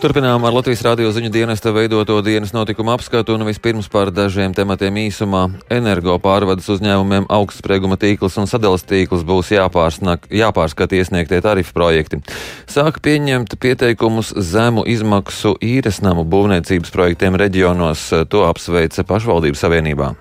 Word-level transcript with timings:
Turpinām 0.00 0.40
ar 0.48 0.54
Latvijas 0.56 0.80
radio 0.80 1.10
ziņu 1.12 1.28
dienesta 1.28 1.74
veidoto 1.76 2.14
dienas 2.24 2.54
notikumu 2.56 2.94
apskatu 2.94 3.34
un 3.36 3.42
vispirms 3.44 3.84
par 3.92 4.08
dažiem 4.08 4.54
tematiem 4.56 4.96
īsumā. 4.96 5.42
Energo 5.76 6.14
pārvades 6.24 6.70
uzņēmumiem 6.72 7.26
augstsprieguma 7.28 7.98
tīkls 8.00 8.38
un 8.40 8.48
sadales 8.48 8.86
tīkls 8.88 9.26
būs 9.28 9.50
jāpārskata 9.52 10.96
iesniegtie 10.96 11.42
tarifu 11.44 11.76
projekti. 11.76 12.22
Sāka 12.64 13.02
pieņemt 13.04 13.58
pieteikumus 13.60 14.32
zemu 14.40 14.86
izmaksu 14.88 15.52
īres 15.60 16.00
namu 16.00 16.24
būvniecības 16.24 16.96
projektiem 16.96 17.36
reģionos, 17.36 18.06
to 18.32 18.46
apsveica 18.48 19.04
pašvaldību 19.04 19.60
savienībā 19.60 20.14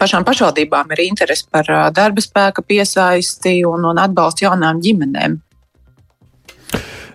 pašām 0.00 0.24
pašvaldībām 0.24 0.96
ir 0.96 1.04
interese 1.04 1.44
par 1.52 1.68
darba 1.92 2.24
spēka 2.24 2.64
piesaisti 2.64 3.58
un, 3.68 3.84
un 3.84 4.00
atbalstu 4.00 4.46
jaunām 4.46 4.80
ģimenēm. 4.80 5.36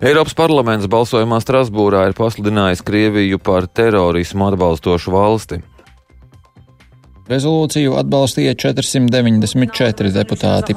Eiropas 0.04 0.36
parlaments 0.36 0.90
balsojumā 0.92 1.38
Strasbūrā 1.40 2.10
ir 2.10 2.16
pasludinājis 2.18 2.84
Krieviju 2.84 3.40
par 3.40 3.68
terorismu 3.68 4.50
atbalstošu 4.50 5.14
valsti. 5.14 5.62
Rezolūciju 7.32 7.96
atbalstīja 7.98 8.54
494 8.60 10.12
deputāti. 10.14 10.76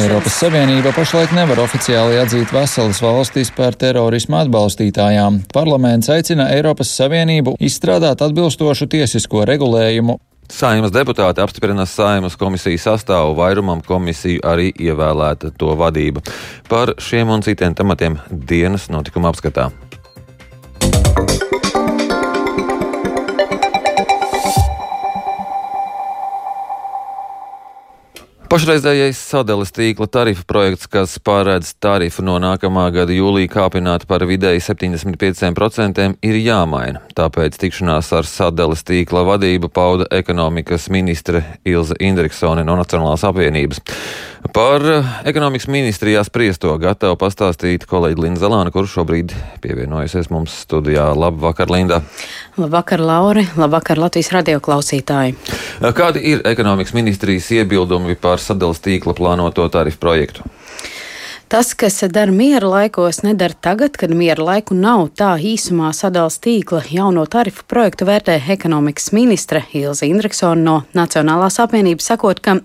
Eiropas 0.00 0.36
Savienība 0.38 0.92
pašlaik 0.94 1.32
nevar 1.34 1.62
oficiāli 1.64 2.18
atzīt 2.20 2.52
veselas 2.54 3.00
valstis 3.02 3.50
par 3.56 3.78
terorismu 3.78 4.38
atbalstītājām. 4.42 5.40
Parlaments 5.54 6.10
aicina 6.12 6.50
Eiropas 6.54 6.92
Savienību 6.98 7.56
izstrādāt 7.62 8.22
atbilstošu 8.26 8.90
tiesisko 8.90 9.46
regulējumu. 9.50 10.18
Saimas 10.50 10.90
deputāti 10.90 11.40
apstiprina 11.40 11.84
Saimas 11.86 12.34
komisijas 12.36 12.88
sastāvu, 12.88 13.36
vairumam 13.38 13.80
komisiju 13.86 14.42
arī 14.50 14.72
ievēlēta 14.74 15.52
to 15.56 15.76
vadība. 15.78 16.24
Par 16.68 16.96
šiem 16.98 17.30
un 17.30 17.46
citiem 17.46 17.76
tematiem 17.78 18.18
dienas 18.30 18.88
notikuma 18.90 19.30
apskatā. 19.30 19.70
Pašreizējais 28.50 29.14
sadales 29.30 29.70
tīkla 29.70 30.08
tarifu 30.10 30.42
projekts, 30.42 30.88
kas 30.90 31.12
paredz 31.22 31.68
tarifu 31.78 32.24
no 32.26 32.32
nākamā 32.42 32.88
gada 32.90 33.14
jūlija 33.14 33.46
kāpināt 33.52 34.08
par 34.10 34.24
vidēji 34.26 34.64
75%, 34.66 36.08
ir 36.26 36.38
jāmaina. 36.42 37.04
Tāpēc 37.14 37.60
tikšanās 37.62 38.10
ar 38.18 38.26
sadales 38.26 38.82
tīkla 38.88 39.22
vadību 39.28 39.70
pauda 39.70 40.08
ekonomikas 40.18 40.88
ministre 40.90 41.44
Ilza 41.62 41.94
Indriksone 42.02 42.66
no 42.66 42.74
Nacionālās 42.80 43.22
apvienības. 43.30 43.84
Par 44.40 44.80
ekonomikas 45.28 45.68
ministrijā 45.68 46.22
spriesto 46.24 46.72
gatava 46.80 47.12
pastāstīt 47.20 47.84
kolēģi 47.88 48.22
Linda 48.24 48.40
Zelāna, 48.40 48.72
kurš 48.72 48.94
šobrīd 48.96 49.34
pievienojusies 49.60 50.30
mums 50.32 50.54
studijā. 50.64 51.10
Labvakar, 51.12 51.68
Linda! 51.68 52.00
Labvakar, 52.56 53.04
Lauri! 53.04 53.44
Labvakar, 53.60 54.00
Latvijas 54.00 54.32
radio 54.32 54.62
klausītāji! 54.64 55.36
Kādi 55.92 56.24
ir 56.32 56.40
ekonomikas 56.48 56.96
ministrijas 56.96 57.50
iebildumi 57.52 58.16
par 58.16 58.40
sadales 58.40 58.80
tīkla 58.80 59.12
plānoto 59.18 59.68
tarifu 59.68 60.00
projektu? 60.00 60.48
Tas, 61.50 61.74
kas 61.74 62.00
dara 62.14 62.32
miera 62.32 62.68
laikos, 62.70 63.24
nedara 63.26 63.56
tagad, 63.60 63.96
kad 63.98 64.12
miera 64.14 64.44
laiku 64.46 64.72
nav. 64.78 65.08
Tā 65.18 65.34
īsumā 65.34 65.90
sadalās 65.92 66.38
tīkla 66.40 66.84
jauno 66.94 67.26
tarifu 67.26 67.66
projektu 67.68 68.06
vērtē 68.08 68.38
ekonomikas 68.54 69.10
ministre 69.12 69.64
Ilza 69.74 70.06
Indriksona 70.06 70.62
no 70.62 70.76
Nacionālās 70.94 71.58
apvienības, 71.60 72.06
sakot, 72.12 72.40
ka 72.40 72.60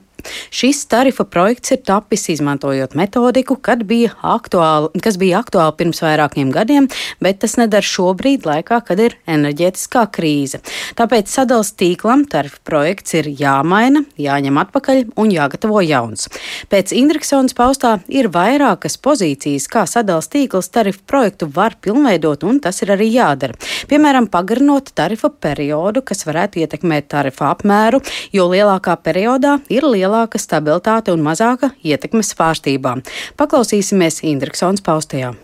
Šis 0.54 0.84
tarifa 0.92 1.26
projekts 1.28 1.74
ir 1.76 1.82
tapis 1.86 2.28
izmantojot 2.34 2.96
metodiku, 2.98 3.58
bija 3.86 4.14
aktuāli, 4.24 4.90
kas 5.04 5.18
bija 5.22 5.42
aktuāli 5.44 5.76
pirms 5.78 6.02
vairākiem 6.04 6.52
gadiem, 6.54 6.88
bet 7.24 7.40
tas 7.44 7.58
nedara 7.60 7.86
šobrīd, 7.86 8.46
laikā, 8.48 8.80
kad 8.86 9.00
ir 9.00 9.16
enerģētiskā 9.30 10.06
krīze. 10.16 10.62
Tāpēc 10.98 11.30
sadals 11.32 11.74
tīklam 11.78 12.26
tarifa 12.30 12.60
projekts 12.68 13.16
ir 13.20 13.30
jāmaina, 13.30 14.06
jāņem 14.18 14.60
atpakaļ 14.64 15.04
un 15.22 15.34
jāgatavo 15.34 15.82
jauns. 15.86 16.30
Pēc 16.72 16.94
Indriksons 16.96 17.56
paustā 17.58 17.98
ir 18.08 18.30
vairākas 18.34 18.98
pozīcijas, 18.98 19.68
kā 19.72 19.86
sadals 19.90 20.30
tīkls 20.34 20.72
tarifu 20.74 21.04
projektu 21.08 21.50
var 21.52 21.78
pilnveidot, 21.82 22.46
un 22.48 22.62
tas 22.64 22.82
ir 22.82 22.94
arī 22.96 23.12
jādara. 23.14 23.58
Piemēram, 23.90 24.30
pagarinot 24.32 24.94
tarifa 24.98 25.30
periodu, 25.30 26.04
kas 26.06 26.26
varētu 26.28 26.64
ietekmēt 26.64 27.10
tarifa 27.14 27.52
apmēru, 27.54 28.02
jo 28.34 28.48
lielākā 28.52 28.98
periodā 29.06 29.58
ir 29.70 29.86
lielāka 29.86 30.15
lielāka 30.16 30.40
stabilitāte 30.40 31.14
un 31.14 31.24
mazāka 31.24 31.74
ietekmes 31.84 32.32
svārstībām. 32.34 33.04
Paklausīsimies 33.38 34.24
Indriksons 34.24 34.84
paustajā. 34.86 35.36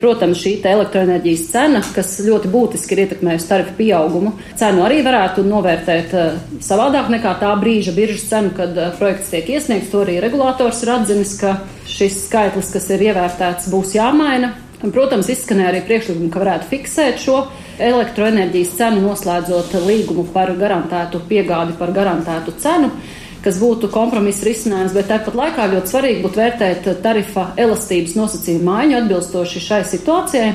Protams, 0.00 0.38
šī 0.40 0.54
elektroenerģijas 0.64 1.42
cena, 1.50 1.82
kas 1.92 2.14
ļoti 2.24 2.48
būtiski 2.48 2.94
ir 2.94 3.02
ietekmējusi 3.02 3.48
tarifu 3.50 3.74
pieaugumu, 3.76 4.30
cenu 4.56 4.86
arī 4.86 5.02
varētu 5.04 5.44
novērtēt 5.44 6.14
uh, 6.16 6.38
savādāk 6.64 7.10
nekā 7.12 7.34
tā 7.42 7.50
brīža 7.60 7.92
biržas 7.92 8.24
cenu, 8.30 8.54
kad 8.56 8.72
uh, 8.78 8.94
projekts 8.96 9.28
tiek 9.34 9.50
iesniegts. 9.52 9.90
To 9.92 10.00
arī 10.06 10.16
regulators 10.24 10.80
ir 10.86 10.94
atzinis, 10.94 11.36
ka 11.42 11.58
šis 11.84 12.16
skaitlis, 12.30 12.72
kas 12.72 12.88
ir 12.96 13.04
ievērtēts, 13.10 13.68
būs 13.74 13.92
jāmaina. 13.98 14.54
Protams, 14.80 15.28
izskanēja 15.28 15.74
arī 15.74 15.84
priekšlikumi, 15.84 16.32
ka 16.32 16.40
varētu 16.46 16.70
fiksēt 16.70 17.20
šo 17.20 17.42
elektroenerģijas 17.76 18.76
cenu, 18.78 19.04
noslēdzot 19.04 19.76
līgumu 19.84 20.24
par 20.32 20.54
garantētu 20.56 21.20
piegādi 21.28 21.76
par 21.76 21.92
garantētu 21.92 22.56
cenu 22.64 22.88
kas 23.44 23.60
būtu 23.60 23.88
kompromisa 23.92 24.46
risinājums, 24.48 24.94
bet 24.96 25.08
tāpat 25.10 25.36
laikā 25.38 25.68
ļoti 25.72 25.92
svarīgi 25.94 26.24
būtu 26.24 26.40
vērtēt 26.42 26.90
tarifa 27.04 27.50
elastības 27.60 28.16
nosacījumu 28.18 28.66
maiņu 28.68 28.98
atbilstoši 29.00 29.64
šai 29.64 29.80
situācijai. 29.88 30.52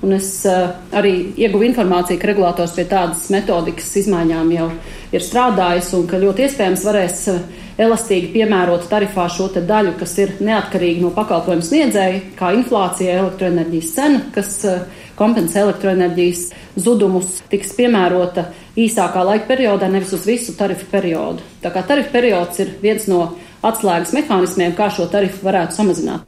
Un 0.00 0.14
es 0.16 0.28
uh, 0.48 0.70
arī 0.96 1.12
ieguvu 1.36 1.66
informāciju, 1.66 2.16
ka 2.20 2.30
regulators 2.30 2.72
pie 2.72 2.86
tādas 2.88 3.26
metodikas 3.32 3.90
izmaiņām 4.00 4.52
jau 4.54 4.70
ir 5.12 5.24
strādājis 5.26 5.90
un 5.98 6.06
ka 6.08 6.20
ļoti 6.22 6.46
iespējams 6.46 6.84
varēs 6.88 7.18
uh, 7.28 7.42
elastīgi 7.80 8.30
piemērot 8.32 8.86
tarifā 8.88 9.26
šo 9.28 9.50
daļu, 9.58 9.92
kas 10.00 10.16
ir 10.22 10.32
neatkarīga 10.40 11.04
no 11.04 11.12
pakalpojumu 11.12 11.66
sniedzēja, 11.66 12.22
kā 12.38 12.54
inflācija, 12.56 13.18
elektroenerģijas 13.20 13.92
cena, 13.98 14.22
kas 14.32 14.56
uh, 14.70 14.80
kompensē 15.20 15.62
elektroenerģijas 15.66 16.46
zudumus, 16.80 17.38
tiks 17.52 17.74
piemērota 17.76 18.48
īsākā 18.80 19.22
laika 19.26 19.50
periodā, 19.52 19.90
nevis 19.92 20.14
uz 20.16 20.26
visu 20.28 20.56
tarifu 20.58 20.88
periodu. 20.90 21.44
Tā 21.62 21.72
kā 21.74 21.84
tarifu 21.86 22.12
periods 22.14 22.64
ir 22.64 22.74
viens 22.82 23.06
no 23.10 23.26
atslēgas 23.66 24.14
mehānismiem, 24.16 24.74
kā 24.76 24.88
šo 24.92 25.10
tarifu 25.12 25.44
varētu 25.46 25.76
samazināt. 25.76 26.26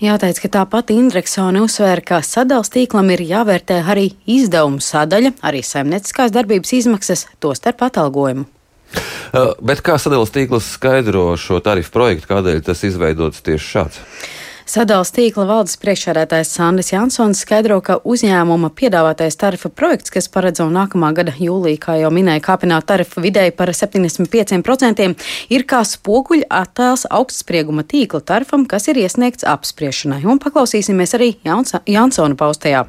Jāteic, 0.00 0.38
ka 0.44 0.50
tāpat 0.60 0.92
Indreksone 0.94 1.60
uzsvēra, 1.64 2.04
ka 2.04 2.20
sadals 2.24 2.70
tīklam 2.72 3.10
ir 3.16 3.24
jāvērtē 3.26 3.80
arī 3.82 4.12
izdevumu 4.30 4.80
sadaļa, 4.84 5.34
arī 5.44 5.64
saimnieciskās 5.66 6.32
darbības 6.34 6.72
izmaksas, 6.78 7.26
to 7.42 7.52
starp 7.58 7.82
atalgojumu. 7.88 8.46
Uh, 9.28 9.52
bet 9.60 9.82
kā 9.84 9.98
sadalījums 10.00 10.32
tīkls 10.32 10.70
skaidro 10.78 11.26
šo 11.36 11.58
tarifu 11.64 11.92
projektu, 11.92 12.30
kādēļ 12.30 12.62
tas 12.70 12.84
izveidots 12.88 13.42
tieši 13.44 13.72
šāds? 13.74 14.00
Sadals 14.68 15.08
tīkla 15.16 15.46
valdes 15.48 15.78
priekšsēdētājs 15.80 16.50
Sandis 16.52 16.90
Jansons 16.92 17.40
skaidro, 17.40 17.78
ka 17.80 17.94
uzņēmuma 18.04 18.68
piedāvātais 18.76 19.38
tarifa 19.40 19.70
projekts, 19.72 20.12
kas 20.12 20.28
paredz 20.28 20.60
jau 20.60 20.66
nākamā 20.68 21.08
gada 21.16 21.32
jūlijā, 21.32 21.78
kā 21.80 21.94
jau 21.96 22.10
minēja, 22.12 22.42
kāpināt 22.44 22.84
tarifu 22.90 23.24
vidēji 23.24 23.54
par 23.56 23.72
75%, 23.72 25.08
ir 25.56 25.64
kā 25.72 25.80
spoguļa 25.88 26.50
attēls 26.60 27.06
augstsprieguma 27.08 27.86
tīkla 27.88 28.20
tarifam, 28.28 28.68
kas 28.68 28.90
ir 28.92 29.00
iesniegts 29.06 29.48
apspriešanai. 29.48 30.20
Un 30.28 30.36
paklausīsimies 30.44 31.16
arī 31.16 31.32
Jans 31.48 31.72
Jansona 31.88 32.36
paustajā. 32.36 32.84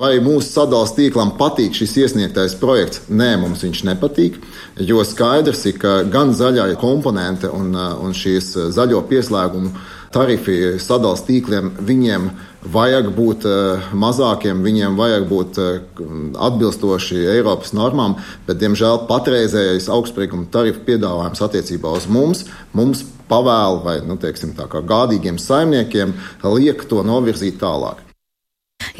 Vai 0.00 0.14
mūsu 0.24 0.48
sadalījuma 0.48 0.96
tīklam 0.96 1.30
patīk 1.36 1.76
šis 1.76 1.98
iesniegtais 2.00 2.54
projekts? 2.56 3.02
Nē, 3.12 3.34
mums 3.42 3.60
viņš 3.66 3.84
nepatīk. 3.90 4.40
Jo 4.88 5.04
skaidrs 5.04 5.66
ir, 5.68 5.76
ka 5.82 5.98
gan 6.08 6.32
zaļā 6.32 6.70
komponente 6.80 7.52
un, 7.52 7.74
un 7.76 8.16
šīs 8.16 8.54
zaļo 8.72 9.04
pieslēgumu 9.10 9.74
tarifi 10.14 10.56
sadalījuma 10.82 11.26
tīkliem, 11.26 11.70
viņiem 11.86 12.26
vajag 12.74 13.08
būt 13.16 13.46
eh, 13.48 13.86
mazākiem, 13.96 14.64
viņiem 14.66 14.98
vajag 14.98 15.28
būt 15.30 15.60
eh, 15.62 16.02
atbilstoši 16.48 17.22
Eiropas 17.36 17.72
normām, 17.76 18.18
bet, 18.48 18.60
diemžēl, 18.62 19.04
patreizējais 19.10 19.88
augstsprieguma 19.92 20.50
tarifu 20.52 20.84
piedāvājums 20.88 21.46
attiecībā 21.46 21.94
uz 21.96 22.10
mums, 22.10 22.44
mums 22.76 23.04
pavēl 23.30 23.82
vai, 23.86 23.98
nu, 24.06 24.18
teiksim, 24.20 24.56
tā 24.58 24.66
kā 24.70 24.82
gādīgiem 24.82 25.38
saimniekiem 25.38 26.14
liek 26.58 26.86
to 26.90 27.04
novirzīt 27.06 27.60
tālāk. 27.62 28.09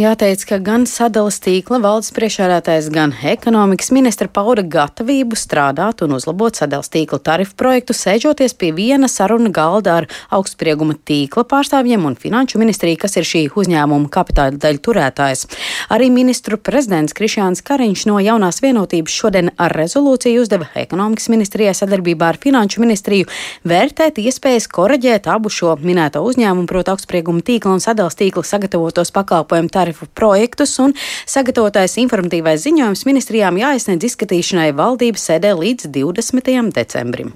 Jāteic, 0.00 0.47
ka 0.49 0.56
gan 0.64 0.87
sadalas 0.88 1.37
tīkla 1.44 1.76
valdes 1.85 2.08
priekšādātājs, 2.17 2.87
gan 2.94 3.11
ekonomikas 3.12 3.91
ministra 3.93 4.31
pauda 4.32 4.62
gatavību 4.64 5.37
strādāt 5.37 6.00
un 6.06 6.14
uzlabot 6.17 6.56
sadalas 6.56 6.88
tīkla 6.88 7.19
tarifu 7.20 7.52
projektu, 7.61 7.93
sēžoties 7.93 8.55
pie 8.56 8.70
viena 8.73 9.11
saruna 9.12 9.50
galda 9.52 9.99
ar 9.99 10.06
augstsprieguma 10.32 10.97
tīkla 11.05 11.44
pārstāvjiem 11.50 12.06
un 12.08 12.17
finanšu 12.17 12.62
ministriju, 12.62 12.97
kas 13.02 13.19
ir 13.20 13.29
šī 13.29 13.43
uzņēmuma 13.52 14.08
kapitāla 14.14 14.56
daļa 14.62 14.81
turētājs. 14.87 15.44
Arī 15.93 16.08
ministru 16.14 16.56
prezidents 16.56 17.12
Krišjāns 17.12 17.61
Kariņš 17.69 18.06
no 18.08 18.17
jaunās 18.25 18.62
vienotības 18.64 19.19
šodien 19.20 19.52
ar 19.61 19.76
rezolūciju 19.76 20.47
uzdeva 20.47 20.70
ekonomikas 20.81 21.29
ministrijai 21.29 21.76
sadarbībā 21.76 22.31
ar 22.32 22.41
finanšu 22.41 22.81
ministriju 22.87 23.29
vērtēt 23.69 24.23
iespējas 24.25 24.70
koreģēt 24.73 25.29
abu 25.29 25.52
šo 25.52 25.76
minēto 25.85 26.25
uzņēmumu, 26.25 26.64
proti 26.73 26.97
augstsprieguma 26.97 27.44
tīkla 27.44 27.76
un 27.76 27.85
sadalas 27.85 28.17
tīkla 28.17 28.49
sagatavotos 28.49 29.12
pakalpojumu 29.20 29.69
tarifu 29.69 29.89
tarifu 29.90 30.06
projektus, 30.14 30.78
un 30.78 30.94
sagatavotais 31.26 31.98
informatīvais 32.00 32.62
ziņojums 32.64 33.06
ministrijām 33.08 33.58
jāiesniedz 33.58 34.06
izskatīšanai 34.10 34.70
valdības 34.78 35.26
sēdē 35.31 35.54
līdz 35.58 35.90
20. 35.90 36.72
decembrim. 36.75 37.34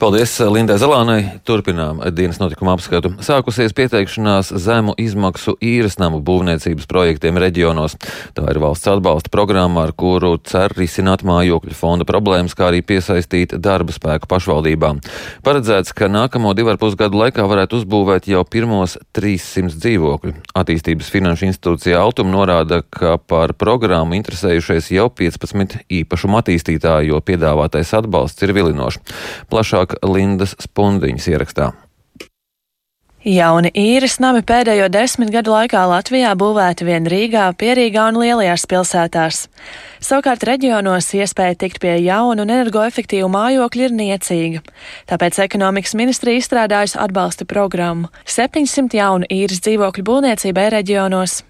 Paldies 0.00 0.32
Lindai 0.40 0.78
Zalānai. 0.80 1.18
Turpinām 1.44 1.98
dienas 2.16 2.38
notikuma 2.40 2.72
apskatu. 2.72 3.10
Sākusies 3.20 3.74
pieteikšanās 3.76 4.48
zemu 4.56 4.94
izmaksu 4.96 5.52
īres 5.60 5.98
namu 6.00 6.22
būvniecības 6.24 6.86
projektiem 6.88 7.36
reģionos. 7.36 7.98
Tā 8.32 8.46
ir 8.48 8.60
valsts 8.62 8.88
atbalsta 8.88 9.28
programma, 9.28 9.82
ar 9.84 9.92
kuru 9.92 10.38
cer 10.40 10.72
risināt 10.72 11.20
mājokļu 11.28 11.76
fonda 11.76 12.06
problēmas, 12.08 12.56
kā 12.56 12.70
arī 12.70 12.80
piesaistīt 12.80 13.52
darba 13.60 13.92
spēku 13.92 14.30
pašvaldībām. 14.30 15.02
Paredzēts, 15.44 15.92
ka 15.92 16.08
nākamo 16.08 16.54
divu 16.56 16.72
ar 16.72 16.80
pus 16.80 16.96
gadu 16.96 17.20
laikā 17.20 17.44
varētu 17.44 17.82
uzbūvēt 17.82 18.30
jau 18.32 18.40
pirmos 18.48 18.96
300 19.12 19.76
dzīvokļu. 19.84 20.34
Attīstības 20.64 21.12
finanšu 21.12 21.50
institūcija 21.50 22.00
Altum 22.00 22.32
norāda, 22.32 22.80
ka 22.88 23.18
par 23.20 23.52
programmu 23.52 24.16
interesējušies 24.16 24.94
jau 24.96 25.10
15 25.12 25.84
īpašumu 26.00 26.40
attīstītāji, 26.40 27.12
jo 27.12 27.20
piedāvātais 27.20 27.92
atbalsts 28.00 28.48
ir 28.48 28.56
vilinošs. 28.56 29.04
Plašāk 29.52 29.89
Tālāk 29.90 30.06
Lindas 30.06 30.54
Spundiņas 30.60 31.28
ierakstā. 31.30 31.72
Jauni 33.20 33.68
īres 33.76 34.16
nami 34.16 34.40
pēdējo 34.40 34.86
desmit 34.88 35.28
gadu 35.28 35.52
laikā 35.52 35.82
Latvijā 35.90 36.30
būvēti 36.40 36.86
vien 36.86 37.04
Rīgā, 37.04 37.50
Pierīgā 37.52 38.06
un 38.08 38.16
lielajās 38.22 38.64
pilsētās. 38.64 39.48
Savukārt 40.00 40.46
reģionos 40.48 41.10
iespēja 41.12 41.58
tikt 41.60 41.82
pie 41.82 41.98
jaunu 42.00 42.46
un 42.46 42.54
energoefektīvu 42.54 43.28
mājokļu 43.28 43.84
ir 43.90 43.92
niecīga. 43.98 44.62
Tāpēc 45.10 45.42
ekonomikas 45.44 45.92
ministrija 45.98 46.40
izstrādājusi 46.40 46.96
atbalsta 46.96 47.44
programmu- 47.44 48.08
700 48.24 48.96
jaunu 48.96 49.26
īres 49.28 49.60
dzīvokļu 49.60 50.02
būvniecībai 50.06 50.70
reģionos. 50.78 51.42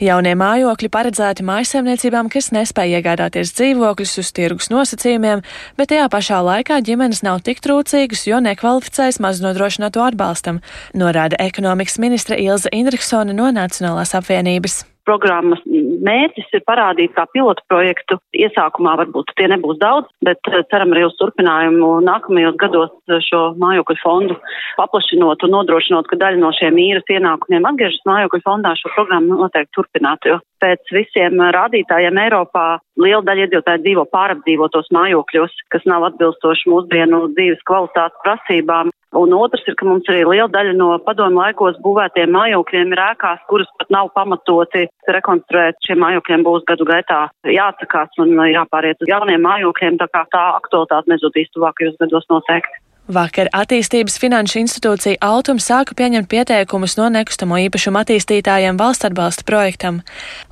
Jaunie 0.00 0.32
mājokļi 0.32 0.88
paredzēti 0.88 1.44
mājsaimniecībām, 1.44 2.30
kas 2.32 2.46
nespēja 2.56 3.02
iegādāties 3.02 3.52
dzīvokļus 3.58 4.14
uz 4.22 4.30
tirgus 4.32 4.70
nosacījumiem, 4.72 5.42
bet 5.76 5.90
tajā 5.92 6.06
pašā 6.08 6.38
laikā 6.46 6.78
ģimenes 6.86 7.20
nav 7.26 7.42
tik 7.44 7.60
trūcīgas, 7.60 8.24
jo 8.30 8.38
nekvalificējas 8.40 9.20
maznodrošināto 9.20 10.00
atbalstam, 10.06 10.62
norāda 10.96 11.36
ekonomikas 11.44 12.00
ministra 12.00 12.40
Ilza 12.40 12.72
Indriksone 12.72 13.36
no 13.36 13.52
Nacionālās 13.52 14.16
apvienības 14.16 14.86
programmas 15.10 15.62
mērķis 15.66 16.52
ir 16.54 16.64
parādīt 16.68 17.14
kā 17.16 17.26
pilotu 17.34 17.64
projektu. 17.70 18.18
Iesākumā 18.36 18.94
varbūt 19.02 19.34
tie 19.38 19.48
nebūs 19.50 19.80
daudz, 19.82 20.10
bet 20.26 20.38
eh, 20.50 20.62
ceram 20.70 20.94
arī 20.94 21.06
uz 21.08 21.16
turpinājumu 21.20 21.96
nākamajos 22.06 22.58
gados 22.60 22.92
eh, 23.10 23.18
šo 23.26 23.42
mājokļu 23.60 23.98
fondu 24.04 24.38
paplašinot 24.78 25.42
un 25.46 25.54
nodrošinot, 25.56 26.08
ka 26.10 26.20
daļa 26.20 26.40
no 26.40 26.52
šiem 26.56 26.78
īres 26.80 27.10
ienākumiem 27.10 27.66
atgriežas 27.72 28.06
mājokļu 28.08 28.44
fondā 28.46 28.76
šo 28.78 28.92
programmu 28.94 29.40
noteikti 29.42 29.76
turpināt, 29.76 30.30
jo 30.30 30.38
pēc 30.62 30.92
visiem 30.94 31.40
rādītājiem 31.56 32.18
Eiropā 32.24 32.66
liela 33.00 33.22
daļa 33.26 33.46
iedzīvotāji 33.46 33.84
dzīvo 33.84 34.06
pārapdzīvotos 34.14 34.90
mājokļos, 34.94 35.54
kas 35.72 35.86
nav 35.88 36.06
atbilstoši 36.10 36.70
mūsdienu 36.72 37.22
dzīves 37.36 37.62
kvalitātes 37.68 38.20
prasībām. 38.24 38.92
Un 39.20 39.32
otrs 39.34 39.64
ir, 39.66 39.74
ka 39.74 39.88
mums 39.88 40.06
arī 40.12 40.22
liela 40.22 40.50
daļa 40.52 40.74
no 40.78 40.90
padomu 41.02 41.40
laikos 41.40 41.80
būvētiem 41.82 42.30
mājokļiem 42.30 42.92
ir 42.94 43.02
ēkās, 43.08 43.40
kuras 43.50 43.70
pat 43.80 43.90
nav 43.90 44.12
pamatoti 44.14 44.84
rekonstruēt. 45.16 45.80
Šiem 45.86 45.98
mājokļiem 46.04 46.44
būs 46.46 46.68
gadu 46.68 46.86
gaitā 46.86 47.24
jāatsakās 47.56 48.22
un 48.22 48.36
jāpāriet 48.52 49.02
uz 49.02 49.10
jauniem 49.10 49.42
mājokļiem, 49.48 49.98
tā 49.98 50.06
kā 50.14 50.22
tā 50.30 50.44
aktualitāte 50.60 51.10
nezudīs 51.10 51.50
tuvākajos 51.56 51.98
gados 52.04 52.30
noteikti. 52.30 52.84
Vakar 53.10 53.48
attīstības 53.50 54.20
finanšu 54.22 54.60
institūcija 54.60 55.18
Altum 55.26 55.58
sāka 55.58 55.96
pieņemt 55.98 56.28
pieteikumus 56.30 56.92
no 56.94 57.08
nekustamo 57.10 57.56
īpašumu 57.64 57.98
attīstītājiem 58.04 58.78
valsts 58.78 59.08
atbalsta 59.08 59.42
projektam. 59.48 59.98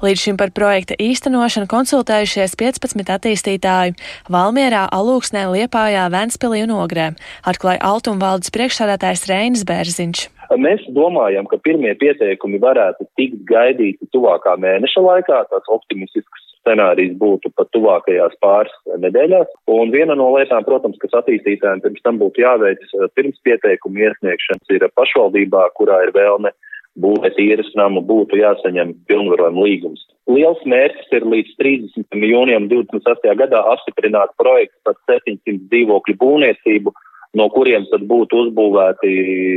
Līdz 0.02 0.24
šim 0.24 0.38
par 0.40 0.50
projekta 0.56 0.96
īstenošanu 0.98 1.68
konsultējušies 1.70 2.56
15 2.58 3.12
attīstītāji 3.14 3.94
Valmierā, 4.26 4.88
Alūksnē, 4.90 5.44
Liepājā, 5.52 6.08
Ventspilī 6.10 6.64
un 6.66 6.74
Ogrē, 6.80 7.12
atklāja 7.46 7.78
Altum 7.92 8.18
valdes 8.18 8.50
priekšsādātājs 8.50 9.28
Reinis 9.30 9.62
Bērziņš. 9.68 10.26
Mēs 10.58 10.82
domājam, 10.96 11.46
ka 11.46 11.60
pirmie 11.62 11.94
pieteikumi 12.00 12.58
varētu 12.58 13.06
tikt 13.20 13.46
gaidīti 13.46 14.10
tuvākā 14.10 14.58
mēneša 14.58 15.06
laikā, 15.06 15.44
tāds 15.52 15.70
optimistisks 15.78 16.48
scenārijs 16.68 17.16
būtu 17.18 17.50
pat 17.56 17.70
tuvākajās 17.72 18.36
pāris 18.44 18.74
nedēļās. 19.00 19.48
Un 19.72 19.92
viena 19.94 20.16
no 20.18 20.30
lietām, 20.36 20.66
protams, 20.68 21.00
kas 21.00 21.16
attīstītājiem 21.22 21.82
pirms 21.84 22.04
tam 22.04 22.20
būtu 22.20 22.44
jāveic 22.44 22.84
eh, 22.84 23.08
pirms 23.16 23.40
pieteikuma 23.46 24.08
iesniegšanas, 24.08 24.74
ir 24.76 24.88
pašvaldībā, 24.98 25.68
kurā 25.78 26.04
ir 26.06 26.14
vēlme 26.16 26.52
būvēt 26.98 27.38
īres 27.38 27.68
namu, 27.78 28.02
būtu 28.02 28.40
jāsaņem 28.40 28.94
pilnvarojuma 29.08 29.66
līgums. 29.66 30.02
Liels 30.28 30.60
mērķis 30.68 31.12
ir 31.14 31.26
līdz 31.32 31.52
30. 31.62 32.24
jūnijam 32.26 32.66
28. 32.70 33.34
gadā 33.38 33.62
apstiprināt 33.72 34.34
projektu 34.40 34.76
par 34.84 34.98
700 35.10 35.68
dzīvokļu 35.70 36.16
būvniecību, 36.20 36.92
no 37.36 37.48
kuriem 37.52 37.86
tad 37.92 38.04
būtu 38.08 38.42
uzbūvēti 38.46 39.12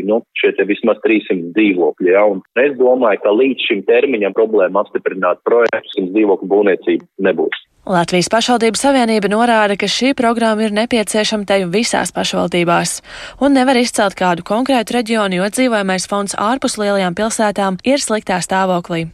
nu, 0.10 0.22
šie 0.38 0.54
vismaz 0.68 1.00
300 1.06 1.54
dzīvokļi. 1.56 2.14
Ja? 2.14 2.26
Un 2.28 2.44
es 2.60 2.76
domāju, 2.80 3.24
ka 3.24 3.36
līdz 3.36 3.68
šim 3.70 3.84
termiņam 3.90 4.36
problēma 4.38 4.84
apstiprināt 4.84 5.44
projektus 5.48 6.00
un 6.02 6.12
dzīvokļu 6.16 6.52
būvniecību 6.56 7.28
nebūs. 7.28 7.68
Latvijas 7.82 8.28
pašvaldību 8.30 8.78
savienība 8.78 9.30
norāda, 9.32 9.74
ka 9.74 9.88
šī 9.90 10.12
programma 10.14 10.68
ir 10.68 10.74
nepieciešama 10.76 11.48
te 11.50 11.56
visās 11.66 12.12
pašvaldībās 12.14 13.00
un 13.42 13.56
nevar 13.58 13.80
izcelt 13.80 14.14
kādu 14.20 14.46
konkrētu 14.46 14.94
reģionu, 15.00 15.40
jo 15.40 15.48
dzīvojamais 15.50 16.06
fonds 16.06 16.38
ārpus 16.38 16.78
lielajām 16.78 17.18
pilsētām 17.18 17.80
ir 17.82 17.98
sliktā 17.98 18.38
stāvoklī. 18.46 19.08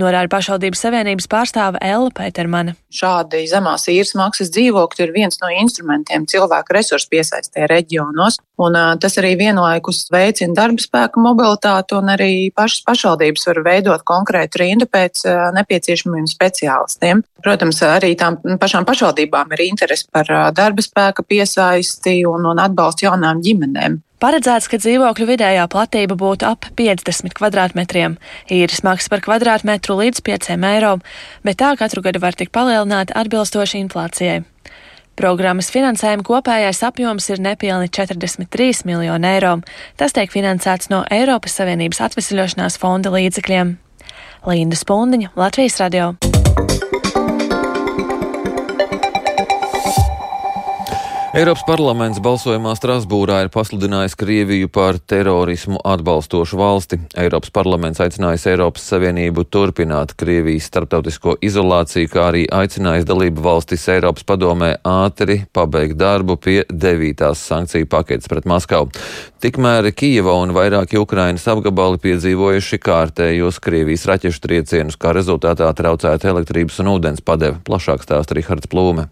Norāda 0.00 0.32
pašvaldības 0.32 0.86
savienības 0.86 1.28
pārstāve 1.28 1.82
Ella 1.84 2.08
Pētermana. 2.16 2.72
Šādi 2.88 3.42
zemās 3.50 3.84
īres 3.92 4.14
maksas 4.16 4.48
dzīvokļi 4.56 5.04
ir 5.04 5.12
viens 5.12 5.36
no 5.42 5.52
instrumentiem 5.52 6.24
cilvēku 6.24 6.72
resursu 6.72 7.12
piesaistē 7.12 7.68
reģionos, 7.96 8.38
un 8.58 8.76
tas 9.00 9.18
arī 9.18 9.36
vienlaikus 9.38 10.06
veicina 10.12 10.54
darba 10.54 10.80
spēku 10.80 11.20
mobilitāti, 11.20 11.96
un 11.96 12.12
arī 12.12 12.50
pašas 12.54 12.84
pašvaldības 12.86 13.46
var 13.48 13.62
veidot 13.64 14.04
konkrētu 14.04 14.62
rindu 14.62 14.86
pēc 14.86 15.24
nepieciešamiem 15.56 16.26
speciālistiem. 16.26 17.22
Protams, 17.42 17.82
arī 17.82 18.14
tām 18.16 18.38
pašām 18.60 18.86
pašvaldībām 18.86 19.52
ir 19.56 19.66
interese 19.68 20.08
par 20.12 20.26
darba 20.52 20.82
spēka 20.82 21.22
piesaisti 21.22 22.24
un, 22.26 22.46
un 22.46 22.58
atbalstu 22.58 23.06
jaunām 23.06 23.42
ģimenēm. 23.44 24.02
Paredzēts, 24.16 24.70
ka 24.72 24.78
dzīvokļu 24.80 25.26
vidējā 25.28 25.66
platība 25.68 26.16
būtu 26.16 26.46
ap 26.48 26.64
50 26.78 27.36
kvadrātmetriem, 27.36 28.16
īres 28.48 28.80
maksa 28.80 29.12
par 29.12 29.20
kvadrātmetru 29.20 29.98
līdz 29.98 30.24
5 30.24 30.54
eiro, 30.56 30.94
bet 31.44 31.60
tā 31.60 31.74
katru 31.76 32.00
gadu 32.00 32.24
var 32.24 32.32
tik 32.32 32.48
palielināta 32.48 33.12
atbilstoši 33.20 33.82
inflācijai. 33.84 34.40
Programmas 35.16 35.70
finansējuma 35.72 36.26
kopējais 36.28 36.82
apjoms 36.84 37.30
ir 37.32 37.40
nepilni 37.40 37.88
43 37.88 38.84
miljoni 38.84 39.30
eiro. 39.30 39.54
Tas 39.96 40.12
tiek 40.12 40.28
finansēts 40.32 40.92
no 40.92 41.06
Eiropas 41.08 41.56
Savienības 41.56 42.02
atvesļošanās 42.10 42.76
fonda 42.82 43.14
līdzekļiem. 43.16 43.76
Linda 44.46 44.76
Spundiņa, 44.76 45.32
Latvijas 45.40 45.80
radio. 45.80 46.12
Eiropas 51.36 51.66
parlaments 51.68 52.16
balsojumā 52.24 52.70
Strasbūrā 52.78 53.42
ir 53.44 53.50
pasludinājis 53.52 54.14
Krieviju 54.16 54.70
par 54.72 54.96
terorismu 54.96 55.76
atbalstošu 55.84 56.56
valsti. 56.56 56.96
Eiropas 57.12 57.50
parlaments 57.52 58.00
aicinājis 58.00 58.46
Eiropas 58.54 58.86
Savienību 58.88 59.44
turpināt 59.52 60.14
Krievijas 60.16 60.70
starptautisko 60.70 61.34
izolāciju, 61.44 62.08
kā 62.08 62.22
arī 62.30 62.46
aicinājis 62.48 63.04
dalību 63.10 63.44
valstis 63.44 63.84
Eiropas 63.92 64.24
padomē 64.24 64.70
ātri 64.88 65.42
pabeigt 65.52 65.98
darbu 66.00 66.38
pie 66.40 66.62
devītās 66.72 67.42
sankciju 67.50 67.90
paketes 67.92 68.32
pret 68.32 68.48
Maskavu. 68.48 68.88
Tikmēr 69.44 69.90
Kijeva 69.92 70.38
un 70.40 70.56
vairāki 70.56 70.96
Ukrainas 70.96 71.44
apgabali 71.52 72.00
piedzīvojuši 72.00 72.80
kārtējos 72.80 73.60
Krievijas 73.60 74.08
raķešu 74.08 74.40
triecienus, 74.48 74.96
kā 74.96 75.12
rezultātā 75.12 75.68
traucēta 75.76 76.32
elektrības 76.32 76.80
un 76.80 76.94
ūdens 76.96 77.20
padeve. 77.20 77.60
Plašāk 77.68 78.08
stāsta 78.08 78.40
Rihards 78.40 78.72
Plūme. 78.72 79.10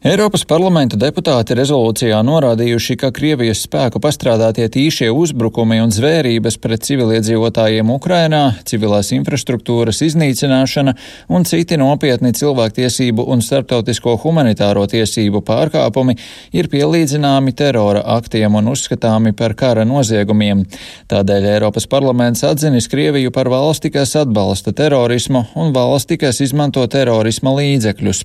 Eiropas 0.00 0.46
parlamenta 0.48 0.96
deputāti 0.96 1.52
rezolūcijā 1.58 2.22
norādījuši, 2.24 2.94
ka 3.02 3.10
Krievijas 3.12 3.66
spēku 3.66 4.00
pastrādātie 4.00 4.64
tīšie 4.72 5.10
uzbrukumi 5.12 5.76
un 5.84 5.90
zvērības 5.92 6.54
pret 6.56 6.86
civiliedzīvotājiem 6.88 7.90
Ukrainā, 7.92 8.38
civilās 8.64 9.10
infrastruktūras 9.12 10.00
iznīcināšana 10.06 10.94
un 11.28 11.44
citi 11.44 11.76
nopietni 11.76 12.32
cilvēktiesību 12.32 13.26
un 13.28 13.44
starptautisko 13.44 14.14
humanitāro 14.22 14.86
tiesību 14.88 15.42
pārkāpumi 15.44 16.16
ir 16.56 16.70
pielīdzināmi 16.72 17.52
terora 17.60 18.00
aktiem 18.16 18.56
un 18.56 18.72
uzskatāmi 18.72 19.34
par 19.36 19.52
kara 19.52 19.84
noziegumiem. 19.84 20.64
Tādēļ 21.12 21.50
Eiropas 21.58 21.84
parlaments 21.92 22.40
atzinis 22.48 22.88
Krieviju 22.88 23.34
par 23.36 23.52
valsti, 23.52 23.92
kas 23.92 24.16
atbalsta 24.22 24.72
terorismu 24.72 25.44
un 25.60 25.76
valsti, 25.76 26.22
kas 26.24 26.40
izmanto 26.40 26.88
terorisma 26.88 27.52
līdzekļus. 27.60 28.24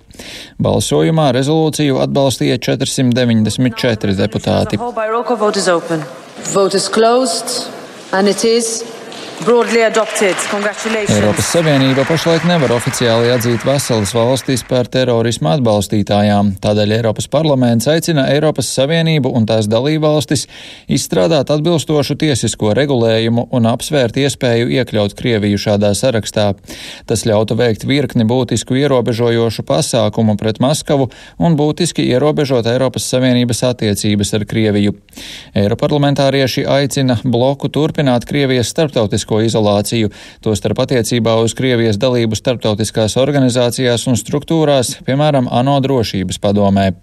Balsojumā 0.64 1.34
rezolūcijā 1.36 1.65
rezolūciju 1.66 2.00
atbalstīja 2.04 2.58
494 2.62 4.16
deputāti. 4.16 4.78
Eiropas 11.12 11.50
Savienība 11.52 12.06
pašlaik 12.08 12.46
nevar 12.48 12.72
oficiāli 12.72 13.28
atzīt 13.34 13.66
veselas 13.68 14.14
valstis 14.16 14.62
par 14.66 14.88
terorismu 14.88 15.50
atbalstītājām, 15.52 16.54
tādēļ 16.64 16.94
Eiropas 16.96 17.28
parlaments 17.30 17.90
aicina 17.92 18.24
Eiropas 18.32 18.70
Savienību 18.74 19.30
un 19.36 19.44
tās 19.50 19.68
dalībvalstis 19.68 20.46
izstrādāt 20.88 21.52
atbilstošu 21.52 22.16
tiesisko 22.22 22.72
regulējumu 22.80 23.50
un 23.52 23.68
apsvērt 23.70 24.18
iespēju 24.24 24.72
iekļaut 24.80 25.18
Krieviju 25.20 25.60
šādā 25.66 25.92
sarakstā. 26.00 26.48
Tas 27.06 27.28
ļautu 27.28 27.60
veikt 27.60 27.84
virkni 27.86 28.24
būtisku 28.26 28.80
ierobežojošu 28.80 29.68
pasākumu 29.68 30.38
pret 30.40 30.64
Maskavu 30.64 31.10
un 31.38 31.60
būtiski 31.60 32.08
ierobežot 32.08 32.72
Eiropas 32.72 33.12
Savienības 33.12 33.66
attiecības 33.74 34.34
ar 34.40 34.48
Krieviju. 34.48 34.96
Eiroparlamentārieši 35.60 36.66
aicina 36.80 37.20
bloku 37.24 37.70
turpināt 37.70 38.26
Krievijas 38.26 38.72
starptautisko 38.72 39.25
starptautisko 39.26 39.42
izolāciju, 39.46 40.10
tostarp 40.42 40.80
attiecībā 40.80 41.36
uz 41.42 41.54
Krievijas 41.54 41.98
dalību 41.98 42.36
starptautiskās 42.36 43.18
organizācijās 43.18 44.08
un 44.08 44.16
struktūrās, 44.16 45.02
piemēram, 45.06 45.48
ANO 45.52 45.80
drošības 45.82 46.40
padomē. 46.40 46.94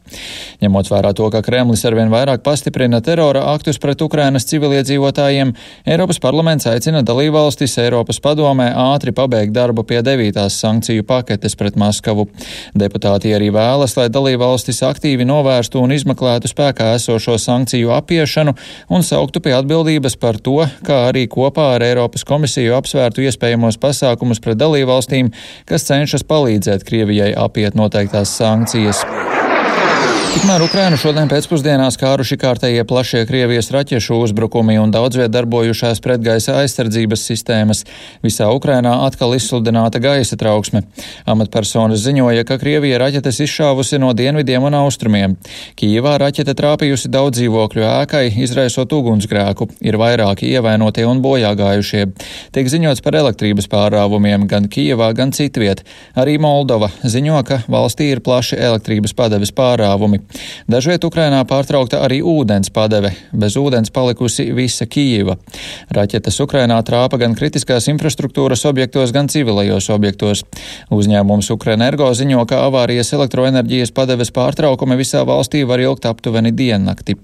Ņemot 0.63 0.91
vērā 0.91 1.13
to, 1.15 1.31
ka 1.31 1.43
Kremlis 1.43 1.85
arvien 1.85 2.11
vairāk 2.11 2.43
pastiprina 2.43 3.01
terora 3.01 3.53
aktus 3.53 3.79
pret 3.79 4.01
Ukrainas 4.03 4.47
civiliedzīvotājiem, 4.47 5.55
Eiropas 5.87 6.21
parlaments 6.21 6.67
aicina 6.67 7.03
dalībvalstis 7.03 7.79
Eiropas 7.79 8.21
padomē 8.21 8.73
ātri 8.73 9.13
pabeigt 9.13 9.53
darbu 9.53 9.85
pie 9.85 10.03
devītās 10.03 10.61
sankciju 10.61 11.05
paketes 11.05 11.57
pret 11.57 11.77
Maskavu. 11.77 12.29
Deputāti 12.75 13.35
arī 13.35 13.51
vēlas, 13.53 13.97
lai 13.97 14.09
dalībvalstis 14.13 14.83
aktīvi 14.87 15.27
novērstu 15.27 15.83
un 15.83 15.93
izmeklētu 15.93 16.51
spēkā 16.53 16.93
esošo 16.99 17.39
sankciju 17.39 17.91
apiešanu 17.97 18.55
un 18.93 19.03
sauktu 19.03 19.43
pie 19.43 19.57
atbildības 19.57 20.19
par 20.21 20.39
to, 20.39 20.61
kā 20.87 21.03
arī 21.09 21.27
kopā 21.33 21.73
ar 21.77 21.85
Eiropas 21.87 22.12
Eiropas 22.13 22.29
komisiju 22.29 22.75
apsvērtu 22.77 23.23
iespējamos 23.25 23.79
pasākumus 23.81 24.43
pret 24.45 24.59
dalībvalstīm, 24.61 25.31
kas 25.65 25.89
cenšas 25.89 26.27
palīdzēt 26.29 26.85
Krievijai 26.85 27.33
apiet 27.33 27.73
noteiktās 27.73 28.37
sankcijas. 28.37 29.01
Tikmēr 30.33 30.63
Ukrainu 30.65 30.97
šodien 30.97 31.29
pēcpusdienā 31.29 31.91
skāruši 31.93 32.39
kārtējie 32.41 32.87
plašie 32.89 33.21
Krievijas 33.29 33.67
raķešu 33.75 34.17
uzbrukumi 34.25 34.79
un 34.81 34.89
daudzviet 34.89 35.29
darbojušās 35.29 35.99
pretgaisa 36.01 36.55
aizsardzības 36.63 37.25
sistēmas. 37.29 37.83
Visā 38.25 38.47
Ukrainā 38.49 38.95
atkal 39.05 39.37
izsludināta 39.37 40.01
gaisa 40.01 40.39
trauksme. 40.41 40.87
Amatpersonas 41.29 42.01
ziņoja, 42.07 42.47
ka 42.49 42.57
Krievija 42.63 43.03
raķetes 43.03 43.43
izšāvusi 43.45 44.01
no 44.01 44.15
dienvidiem 44.17 44.65
un 44.71 44.79
austrumiem. 44.79 45.35
Kīvā 45.77 46.15
raķete 46.25 46.57
trāpījusi 46.57 47.13
daudz 47.13 47.37
dzīvokļu 47.37 47.85
ēkai, 47.91 48.25
izraisot 48.47 48.97
ugunsgrēku. 48.97 49.69
Ir 49.85 50.01
vairāki 50.01 50.49
ievainotie 50.57 51.05
un 51.13 51.21
bojā 51.21 51.53
gājušie. 51.61 52.07
Tiek 52.57 52.73
ziņots 52.73 53.05
par 53.05 53.21
elektrības 53.21 53.69
pārāvumiem 53.69 54.49
gan 54.49 54.73
Kīvā, 54.73 55.13
gan 55.13 55.37
citviet. 55.37 55.85
Arī 56.17 56.41
Moldova 56.41 56.89
ziņo, 57.05 57.45
ka 57.45 57.63
valstī 57.69 58.15
ir 58.17 58.25
plaši 58.25 58.57
elektrības 58.73 59.13
padeves 59.21 59.53
pārāvumi. 59.53 60.22
Dažviet 60.71 61.05
Ukrainā 61.07 61.43
pārtraukta 61.49 62.03
arī 62.07 62.21
ūdens 62.23 62.73
padeve, 62.75 63.13
bez 63.33 63.57
ūdens 63.61 63.93
palikusi 63.95 64.49
visa 64.57 64.87
Kīva. 64.87 65.39
Raķetes 65.93 66.41
Ukrainā 66.45 66.79
trāpa 66.87 67.21
gan 67.23 67.37
kritiskās 67.39 67.89
infrastruktūras 67.93 68.65
objektos, 68.71 69.13
gan 69.15 69.31
civilajos 69.33 69.91
objektos. 69.95 70.45
Uzņēmums 70.93 71.51
Ukrenergo 71.55 72.09
ziņo, 72.15 72.47
ka 72.49 72.65
avārijas 72.69 73.13
elektroenerģijas 73.17 73.95
padeves 73.97 74.33
pārtraukumi 74.35 74.99
visā 75.01 75.25
valstī 75.29 75.67
var 75.69 75.83
ilgt 75.83 76.09
aptuveni 76.09 76.55
diennakti. 76.57 77.19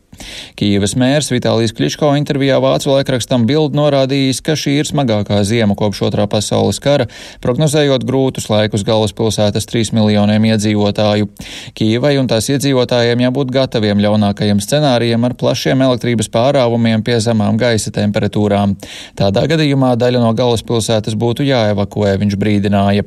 Kīvas 0.59 0.97
mērs 0.99 1.31
Vitālijas 1.31 1.75
Kliško 1.77 2.11
intervijā 2.19 2.59
vācu 2.63 2.91
laikrakstam 2.91 3.45
Bild 3.47 3.77
norādījis, 3.79 4.41
ka 4.43 4.57
šī 4.59 4.79
ir 4.81 4.89
smagākā 4.89 5.39
ziema 5.47 5.77
kopš 5.79 6.03
otrā 6.09 6.27
pasaules 6.31 6.81
kara, 6.83 7.07
prognozējot 7.45 8.07
grūtus 8.09 8.49
laikus 8.51 8.85
galvaspilsētas 8.89 9.69
trīs 9.71 9.93
miljoniem 9.95 10.49
iedzīvotāju. 10.51 11.31
Kīvai 11.79 12.17
un 12.21 12.31
tās 12.31 12.51
iedzīvotājiem 12.89 13.21
jābūt 13.21 13.51
gataviem 13.53 14.01
ļaunākajiem 14.01 14.61
scenārijiem 14.65 15.25
ar 15.25 15.35
plašiem 15.37 15.83
elektrības 15.85 16.29
pārāvumiem 16.33 17.03
pie 17.05 17.19
zemām 17.21 17.59
gaisa 17.61 17.91
temperatūrām. 17.93 18.77
Tādā 19.17 19.45
gadījumā 19.47 19.97
daļa 19.99 20.21
no 20.23 20.33
galvaspilsētas 20.33 21.15
būtu 21.15 21.45
jāevakuē, 21.45 22.17
viņš 22.19 22.37
brīdināja. 22.41 23.05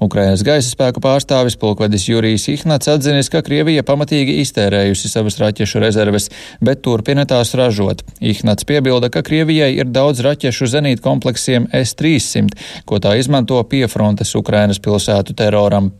Ukrainas 0.00 0.42
gaisa 0.42 0.70
spēku 0.70 1.02
pārstāvis 1.04 1.58
pulkvedis 1.60 2.08
Jurijs 2.08 2.48
Ihnats 2.48 2.88
atzinis, 2.88 3.28
ka 3.28 3.42
Krievija 3.44 3.84
pamatīgi 3.84 4.40
iztērējusi 4.40 5.10
savas 5.12 5.38
raķešu 5.40 5.82
rezerves, 5.82 6.30
bet 6.60 6.82
turpina 6.82 7.26
tās 7.28 7.52
ražot. 7.54 8.04
Ihnats 8.20 8.64
piebilda, 8.64 9.10
ka 9.12 9.22
Krievijai 9.26 9.74
ir 9.76 9.90
daudz 9.92 10.22
raķešu 10.24 10.70
zenīt 10.70 11.04
kompleksiem 11.04 11.68
S-300, 11.72 12.56
ko 12.88 13.00
tā 13.02 13.18
izmanto 13.20 13.60
piefrontes 13.68 14.32
Ukrainas 14.38 14.80
pilsētu 14.80 15.36
teroram. 15.36 15.92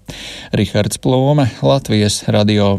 Rihards 0.57 1.03
Plūme, 1.03 1.51
Latvijas 1.61 2.23
radio. 2.33 2.79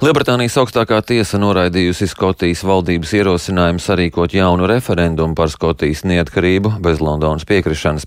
Lielbritānijas 0.00 0.54
augstākā 0.56 0.96
tiesa 1.04 1.36
noraidījusi 1.36 2.06
Skotijas 2.08 2.62
valdības 2.64 3.10
ierosinājumu 3.18 3.82
sarīkot 3.84 4.32
jaunu 4.32 4.64
referendumu 4.64 5.34
par 5.36 5.50
Skotijas 5.52 6.06
neatkarību 6.08 6.70
bez 6.80 7.02
Londonas 7.04 7.44
piekrišanas. 7.44 8.06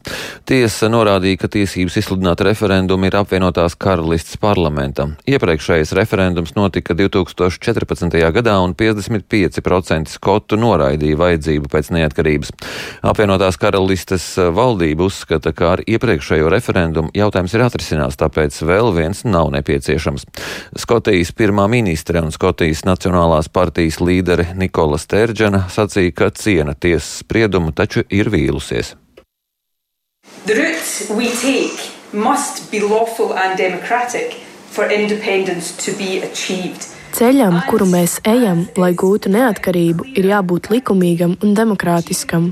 Tiesa 0.50 0.90
norādīja, 0.90 1.44
ka 1.44 1.50
tiesības 1.54 2.00
izsludināt 2.02 2.42
referendumu 2.48 3.06
ir 3.06 3.18
apvienotās 3.20 3.76
karalists 3.78 4.40
parlamentam. 4.42 5.12
Iepriekšējais 5.30 5.94
referendums 5.94 6.56
notika 6.58 6.96
2014. 6.98 8.18
gadā 8.40 8.58
un 8.66 8.74
55% 8.74 10.16
skotu 10.16 10.58
noraidīja 10.58 11.22
vajadzību 11.22 11.70
pēc 11.70 11.94
neatkarības. 11.94 12.56
Apvienotās 13.06 13.62
karalistes 13.62 14.28
valdība 14.58 15.12
uzskata, 15.12 15.54
ka 15.54 15.76
ar 15.76 15.86
iepriekšējo 15.86 16.50
referendumu 16.58 17.14
jautājums 17.14 17.54
ir 17.54 17.68
atrisināts, 17.70 18.18
tāpēc 18.18 18.58
vēl 18.66 18.90
viens 18.98 19.22
nav 19.30 19.54
nepieciešams. 19.60 20.26
Skotijas 20.88 21.36
pirmā 21.38 21.70
ministra 21.70 21.83
ministre 21.84 22.22
un 22.24 22.32
Skotijas 22.32 22.86
Nacionālās 22.88 23.50
partijas 23.52 24.00
līdere 24.00 24.54
Nikola 24.56 24.96
Stērģena 25.02 25.66
sacīja, 25.74 26.14
ka 26.16 26.30
ciena 26.32 26.76
tiesas 26.80 27.20
spriedumu, 27.24 27.74
taču 27.76 28.06
ir 28.10 28.32
vīlusies. 28.32 28.96
Must 32.14 32.70
be 32.70 32.80
lawful 32.80 33.34
and 33.34 33.58
democratic 33.58 34.36
for 34.70 34.86
independence 34.86 35.74
to 35.84 35.98
be 35.98 36.22
achieved. 36.22 36.86
Ceļam, 37.14 37.60
kuru 37.70 37.86
mēs 37.86 38.16
ejam, 38.26 38.64
lai 38.74 38.90
gūtu 38.98 39.30
neatkarību, 39.30 40.08
ir 40.18 40.26
jābūt 40.32 40.72
likumīgam 40.74 41.36
un 41.46 41.52
demokrātiskam. 41.54 42.48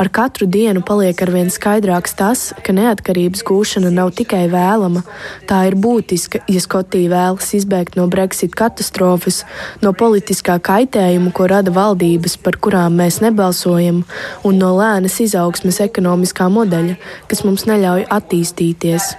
Ar 0.00 0.08
katru 0.08 0.48
dienu 0.48 0.80
paliek 0.88 1.20
arvien 1.26 1.52
skaidrāks 1.52 2.16
tas, 2.16 2.46
ka 2.64 2.72
neatkarības 2.72 3.44
gūšana 3.44 3.92
nav 3.92 4.14
tikai 4.16 4.46
vēlama, 4.48 5.04
tā 5.44 5.60
ir 5.68 5.76
būtiska, 5.76 6.40
ja 6.48 6.64
Skotija 6.64 7.12
vēlas 7.12 7.52
izbēgt 7.60 8.00
no 8.00 8.08
Brexit 8.08 8.56
katastrofas, 8.56 9.44
no 9.84 9.92
politiskā 9.92 10.56
kaitējuma, 10.56 11.28
ko 11.36 11.52
rada 11.52 11.76
valdības, 11.76 12.40
par 12.40 12.56
kurām 12.64 12.96
mēs 13.04 13.20
nebalsojam, 13.20 14.06
un 14.40 14.60
no 14.64 14.72
lēnas 14.80 15.20
izaugsmes 15.20 15.84
ekonomiskā 15.84 16.48
modeļa, 16.48 16.96
kas 17.28 17.44
mums 17.44 17.68
neļauj 17.68 18.08
attīstīties. 18.08 19.16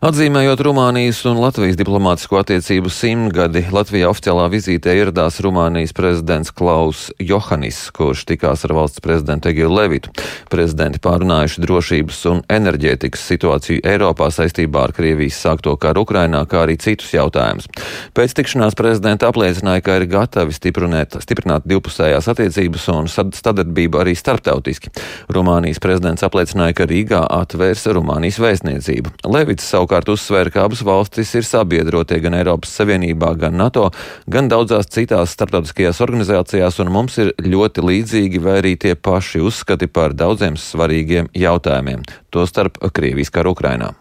Atzīmējot 0.00 0.62
Rumānijas 0.64 1.18
un 1.28 1.36
Latvijas 1.42 1.76
diplomātisko 1.76 2.38
attiecību 2.40 2.88
simtgadi, 2.88 3.66
Latvijā 3.68 4.08
oficiālā 4.08 4.46
vizītē 4.48 4.94
ieradās 4.96 5.42
Rumānijas 5.44 5.92
prezidents 5.92 6.48
Klaus 6.56 7.02
Johannis, 7.20 7.82
kurš 7.92 8.22
tikās 8.30 8.64
ar 8.64 8.72
valsts 8.78 9.02
prezidentu 9.04 9.50
Egilu 9.50 9.76
Levitu. 9.76 10.08
Prezidenti 10.48 11.02
pārunājuši 11.04 11.60
drošības 11.60 12.20
un 12.30 12.40
enerģētikas 12.48 13.26
situāciju 13.28 13.82
Eiropā 13.92 14.30
saistībā 14.32 14.86
ar 14.86 14.94
Krievijas 14.96 15.42
sākto 15.44 15.76
karu 15.76 16.06
Ukrainā, 16.06 16.40
kā 16.48 16.64
arī 16.64 16.78
citus 16.80 17.12
jautājumus. 17.12 17.68
Pēc 18.16 18.38
tikšanās 18.40 18.78
prezidenta 18.80 19.28
apliecināja, 19.28 19.84
ka 19.84 19.98
ir 20.00 20.08
gatavi 20.08 20.56
stiprināt, 20.56 21.20
stiprināt 21.20 21.68
divpusējās 21.68 22.30
attiecības 22.32 22.88
un 22.96 23.12
sadarbību 23.12 24.00
arī 24.00 24.16
starptautiski. 24.16 24.96
Rumānijas 25.28 25.84
prezidents 25.84 26.24
apliecināja, 26.24 26.80
ka 26.80 26.88
Rīgā 26.88 27.22
atvērs 27.42 27.84
Rumānijas 27.92 28.40
vēstniecību. 28.40 29.16
Levits 29.28 29.68
savukārt 29.68 29.89
savukārt 29.90 30.10
uzsvēra, 30.12 30.50
ka 30.54 30.64
abas 30.64 30.82
valstis 30.86 31.34
ir 31.34 31.44
sabiedrotie 31.44 32.20
gan 32.22 32.34
Eiropas 32.34 32.70
Savienībā, 32.78 33.34
gan 33.36 33.56
NATO, 33.58 33.90
gan 34.30 34.48
daudzās 34.48 34.86
citās 34.86 35.34
starptautiskajās 35.34 36.00
organizācijās, 36.00 36.78
un 36.80 36.92
mums 36.92 37.18
ir 37.18 37.32
ļoti 37.42 37.82
līdzīgi 37.82 38.38
vai 38.38 38.60
arī 38.60 38.76
tie 38.78 38.94
paši 38.94 39.40
uzskati 39.42 39.88
par 39.88 40.14
daudziem 40.14 40.56
svarīgiem 40.56 41.30
jautājumiem, 41.34 42.04
tostarp 42.30 42.78
Krievijas 42.92 43.30
karu 43.34 43.54
Ukrainā. 43.56 43.94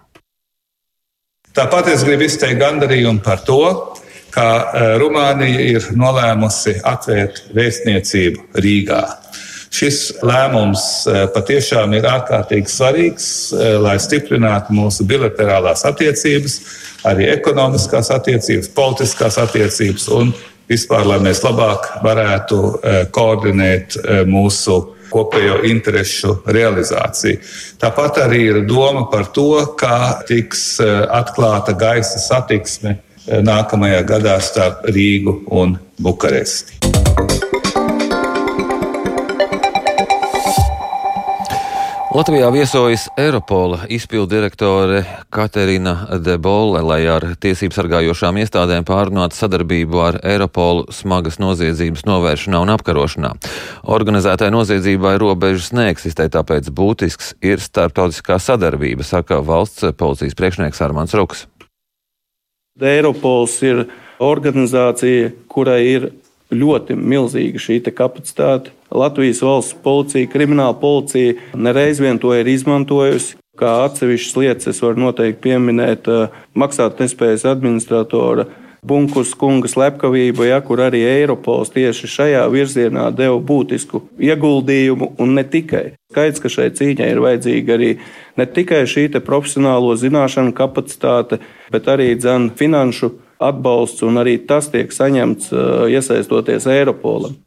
Tāpat 1.57 1.89
es 1.89 2.05
gribu 2.05 2.27
izteikt 2.27 2.61
gandarījumu 2.61 3.23
par 3.25 3.41
to, 3.41 3.63
ka 4.29 4.45
eh, 4.45 4.91
Rumānija 5.01 5.65
ir 5.73 5.89
nolēmusi 5.97 6.83
atvērt 6.85 7.49
vēstniecību 7.57 8.61
Rīgā. 8.61 9.01
Šis 9.69 9.99
lēmums 10.25 10.83
eh, 11.05 11.23
patiešām 11.33 11.93
ir 11.93 12.07
ārkārtīgi 12.09 12.71
svarīgs, 12.73 13.25
eh, 13.53 13.75
lai 13.77 13.97
stiprinātu 14.01 14.73
mūsu 14.73 15.05
bilaterālās 15.09 15.85
attiecības, 15.85 16.55
arī 17.09 17.29
ekonomiskās 17.35 18.09
attiecības, 18.15 18.71
politiskās 18.75 19.37
attiecības 19.41 20.07
un 20.17 20.33
vispār, 20.69 21.05
lai 21.11 21.19
mēs 21.21 21.43
labāk 21.45 21.91
varētu 22.05 22.61
eh, 22.63 23.03
koordinēt 23.13 23.99
mūsu 24.29 24.79
kopējo 25.09 25.61
interesu 25.65 26.35
realizāciju. 26.45 27.39
Tāpat 27.81 28.19
arī 28.25 28.43
ir 28.49 28.59
doma 28.69 29.07
par 29.09 29.29
to, 29.33 29.51
kā 29.77 30.21
tiks 30.29 30.77
atklāta 30.81 31.73
gaisa 31.73 32.21
satiksme 32.21 32.99
nākamajā 33.25 34.03
gadā 34.05 34.37
starp 34.41 34.85
Rīgu 34.93 35.39
un 35.49 35.79
Bukaresti. 35.97 37.58
Latvijā 42.09 42.47
viesojas 42.49 43.03
Eiropola 43.17 43.83
izpildirektore 43.85 45.03
Katerina 45.29 46.07
Debolle, 46.25 46.81
lai 46.81 47.03
ar 47.05 47.21
tiesību 47.37 47.75
sargājošām 47.75 48.39
iestādēm 48.41 48.87
pārunātu 48.87 49.37
sadarbību 49.37 49.99
ar 50.01 50.17
Eiropolu 50.25 50.87
smagas 50.89 51.37
noziedzības 51.37 52.07
novēršanā 52.09 52.63
un 52.65 52.71
apkarošanā. 52.73 53.29
Organizētai 53.93 54.49
noziedzībai 54.55 55.13
robežas 55.21 55.69
neeksistē, 55.77 56.25
tāpēc 56.33 56.71
būtisks 56.73 57.35
ir 57.45 57.61
starptautiskā 57.61 58.39
sadarbība, 58.41 59.05
saka 59.05 59.43
valsts 59.45 59.85
policijas 59.99 60.33
priekšnieks 60.39 60.81
Armāns 60.81 61.13
Ruks. 61.13 61.45
Eiropols 62.81 63.59
ir 63.61 63.85
organizācija, 64.17 65.29
kurai 65.45 65.83
ir 65.85 66.09
ļoti 66.53 66.97
milzīga 66.97 67.61
šī 67.61 67.81
kapacitāte. 67.93 68.73
Latvijas 68.91 69.41
valsts 69.45 69.75
policija, 69.83 70.29
krimināla 70.31 70.73
policija 70.79 71.35
nereiz 71.53 71.99
vien 72.01 72.19
to 72.19 72.33
ir 72.33 72.47
izmantojusi. 72.47 73.37
Kā 73.59 73.83
atsevišķas 73.89 74.37
lietas 74.39 74.69
es 74.71 74.79
varu 74.81 75.03
noteikti 75.03 75.41
pieminēt 75.49 76.07
uh, 76.07 76.35
maksātnespējas 76.55 77.43
administratora 77.49 78.47
Bunkus 78.79 79.33
kunga 79.35 79.67
slepkavību, 79.67 80.45
ja, 80.47 80.61
kur 80.63 80.79
arī 80.79 81.01
Eiropols 81.03 81.73
tieši 81.73 82.07
šajā 82.07 82.43
virzienā 82.51 83.09
deva 83.11 83.35
būtisku 83.43 84.05
ieguldījumu, 84.23 85.11
un 85.19 85.33
ne 85.35 85.43
tikai. 85.43 85.97
Skaidrs, 86.13 86.39
ka 86.39 86.51
šai 86.53 86.69
cīņai 86.77 87.09
ir 87.11 87.19
vajadzīga 87.25 87.75
arī 87.75 87.89
ne 88.39 88.45
tikai 88.47 88.85
šī 88.87 89.09
profesionālo 89.19 89.97
zināšanu 89.99 90.55
kapacitāte, 90.55 91.41
bet 91.73 91.91
arī 91.91 92.13
dzen, 92.15 92.53
finanšu 92.55 93.11
atbalsts, 93.39 94.03
un 94.07 94.19
arī 94.21 94.37
tas 94.47 94.67
tiek 94.71 94.91
saņemts 94.93 95.53
iesaistoties 95.89 96.67
Eiropolam. 96.69 97.37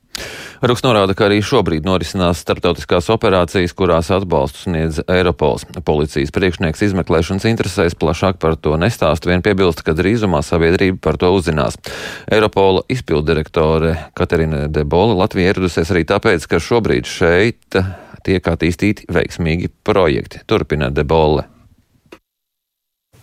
Ruks 0.62 0.84
norāda, 0.84 1.16
ka 1.18 1.24
arī 1.26 1.40
šobrīd 1.42 1.82
norisinās 1.82 2.38
starptautiskās 2.44 3.08
operācijas, 3.10 3.72
kurās 3.74 4.12
atbalstu 4.14 4.60
sniedz 4.68 5.00
Eiropols. 5.10 5.64
Policijas 5.82 6.30
priekšnieks 6.30 6.84
izmeklēšanas 6.86 7.48
interesēs 7.50 7.96
plašāk 7.98 8.38
par 8.38 8.54
to 8.54 8.76
nestāst, 8.78 9.26
vien 9.26 9.42
piebilst, 9.42 9.82
ka 9.82 9.96
drīzumā 9.98 10.38
sabiedrība 10.46 11.00
par 11.02 11.18
to 11.18 11.32
uzzinās. 11.34 11.80
Eiropola 12.30 12.84
izpildirektore 12.94 13.96
Katerina 14.14 14.68
Debola 14.70 15.18
Latvija 15.24 15.50
ieradusies 15.50 15.90
arī 15.90 16.04
tāpēc, 16.06 16.46
ka 16.46 16.62
šobrīd 16.62 17.10
šeit 17.10 17.82
tiek 18.22 18.52
attīstīti 18.54 19.10
veiksmīgi 19.10 19.72
projekti. 19.82 20.44
Turpina 20.46 20.94
Debola. 20.94 21.48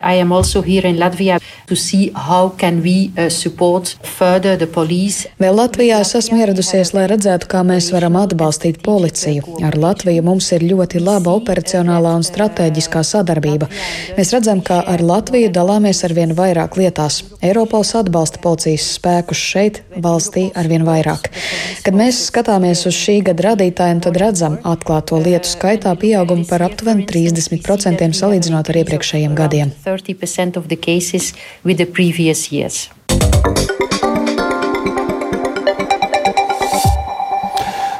I 0.01 0.13
am 0.21 0.31
also 0.31 0.61
here 0.61 0.87
in 0.87 0.95
Latvia 0.95 1.39
to 1.67 1.75
see 1.75 2.11
how 2.15 2.49
can 2.57 2.81
we 2.81 3.11
uh, 3.17 3.29
support 3.29 3.97
further 4.01 4.55
the 4.57 4.67
police. 4.67 5.27
Vēl 5.39 5.57
Latvijā 5.59 5.99
es 5.99 6.13
esmu 6.15 6.39
ieradusies, 6.39 6.93
lai 6.95 7.03
redzētu, 7.11 7.49
kā 7.51 7.65
mēs 7.67 7.89
varam 7.91 8.15
atbalstīt 8.19 8.79
policiju. 8.85 9.57
Ar 9.67 9.75
Latviju 9.77 10.23
mums 10.23 10.47
ir 10.55 10.63
ļoti 10.69 11.01
laba 11.03 11.33
operacionālā 11.35 12.13
un 12.15 12.23
strateģiskā 12.23 13.03
sadarbība. 13.03 13.67
Mēs 14.15 14.31
redzam, 14.35 14.63
ka 14.63 14.79
ar 14.87 15.03
Latviju 15.03 15.51
dalāmies 15.51 16.01
ar 16.07 16.15
vien 16.15 16.31
vairāk 16.37 16.79
lietās. 16.79 17.19
Eiropols 17.43 17.91
atbalsta 17.99 18.39
policijas 18.43 18.87
spēkus 18.95 19.43
šeit, 19.51 19.81
valstī, 19.99 20.47
ar 20.55 20.71
vien 20.71 20.87
vairāk. 20.87 21.27
Kad 21.83 21.95
mēs 21.99 22.23
skatāmies 22.31 22.85
uz 22.87 22.95
šī 22.95 23.19
gada 23.27 23.49
radītājiem, 23.51 24.01
tad 24.07 24.19
redzam 24.19 24.57
atklāto 24.63 25.19
lietu 25.19 25.51
skaitā 25.51 25.91
pieaugumu 25.99 26.47
par 26.47 26.63
aptuveni 26.69 27.07
30% 27.09 28.09
salīdzinot 28.15 28.71
ar 28.71 28.83
iepriekšējiem 28.83 29.35
gadiem. 29.35 29.75
30% 29.89 30.57
of 30.57 30.69
the 30.69 30.77
cases 30.77 31.33
with 31.65 31.77
the 31.77 31.85
previous 31.85 32.51
years. 32.51 32.89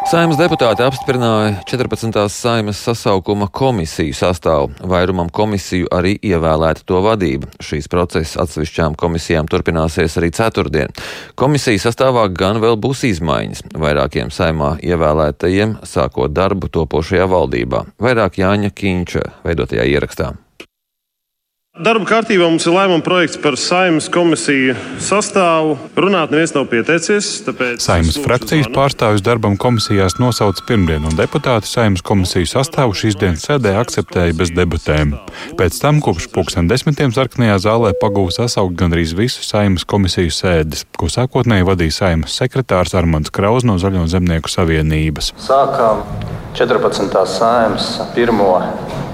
Saimas 0.10 0.39
deputāti 0.39 0.82
apstiprināja 0.82 1.60
14. 1.69 2.23
saimas 2.34 2.80
sasaukuma 2.82 3.45
komisiju 3.54 4.15
sastāvu. 4.17 4.71
Vairumam 4.89 5.30
komisiju 5.30 5.86
arī 5.93 6.15
ievēlēta 6.25 6.82
to 6.89 7.04
vadība. 7.06 7.52
Šīs 7.62 7.86
procesa 7.93 8.41
atsevišķām 8.41 8.97
komisijām 8.97 9.45
turpināsies 9.45 10.17
arī 10.17 10.32
ceturtdien. 10.34 10.97
Komisijas 11.38 11.86
sastāvā 11.86 12.25
gan 12.34 12.58
vēl 12.58 12.82
būs 12.82 13.06
izmaiņas. 13.12 13.67
Vairākiem 13.78 14.34
saimā 14.34 14.80
ievēlētajiem 14.82 15.78
sākot 15.86 16.34
darbu 16.34 16.73
topošajā 16.73 17.30
valdībā. 17.30 17.86
Vairāk 18.02 18.41
Jāņa 18.41 18.73
Kīņča 18.73 19.28
veidotajā 19.45 19.86
ierakstā. 19.93 20.34
Darba 21.77 22.03
kārtībā 22.03 22.43
mums 22.43 22.65
ir 22.67 22.73
lēmuma 22.75 22.99
projekts 23.05 23.38
par 23.39 23.55
saimnes 23.55 24.10
komisiju 24.12 24.73
sastāvu. 24.99 25.77
Runāt 25.95 26.34
neviens 26.34 26.51
nav 26.51 26.65
pieteicies. 26.67 27.27
Saimnes 27.79 28.17
frakcijas 28.19 28.67
pārstāvis 28.73 29.23
darbam 29.23 29.53
komisijās 29.55 30.17
nosauca 30.19 30.65
pirmdien, 30.67 31.05
un 31.08 31.15
deputāti 31.15 31.69
saimnes 31.69 32.03
komisiju 32.03 32.49
sastāvu 32.51 32.97
šīs 32.99 33.15
dienas 33.21 33.45
sēdē 33.47 33.77
akceptēja 33.79 34.36
bez 34.41 34.51
debatēm. 34.58 35.13
Pēc 35.62 35.77
tam 35.79 36.01
kopš 36.03 36.27
pulksten 36.34 36.67
desmitiem 36.67 37.13
sarkanajā 37.15 37.62
zālē 37.69 37.93
pagūs 38.01 38.41
sasaukt 38.41 38.75
gandrīz 38.82 39.15
visu 39.15 39.45
saimnes 39.47 39.88
komisiju 39.88 40.36
sēdes, 40.36 40.84
ko 40.99 41.08
sākotnēji 41.08 41.69
vadīja 41.69 41.99
saimnes 42.01 42.36
sekretārs 42.41 42.97
Armands 42.97 43.32
Kraus 43.32 43.63
no 43.63 43.77
Zaļo 43.79 44.03
zemnieku 44.12 44.51
savienības. 44.51 45.32
Sākām 45.47 46.03
14. 46.60 47.23
saimnes 47.39 47.89
pirmo 48.17 48.51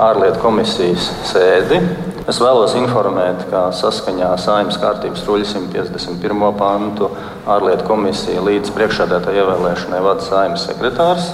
ārlietu 0.01 0.41
komisijas 0.41 1.11
sēdi. 1.29 1.83
Es 2.25 2.39
vēlos 2.41 2.71
informēt, 2.73 3.43
ka 3.51 3.67
saskaņā 3.77 4.31
ar 4.33 4.39
Saimnes 4.41 4.79
kārtības 4.81 5.21
ruļu 5.27 5.45
151. 5.45 6.39
pantu 6.57 7.11
ārlietu 7.45 7.85
komisija 7.85 8.41
līdz 8.41 8.71
priekšādētāja 8.73 9.43
ievēlēšanai 9.43 9.99
vada 10.01 10.25
Saimnes 10.25 10.65
sekretārs. 10.65 11.27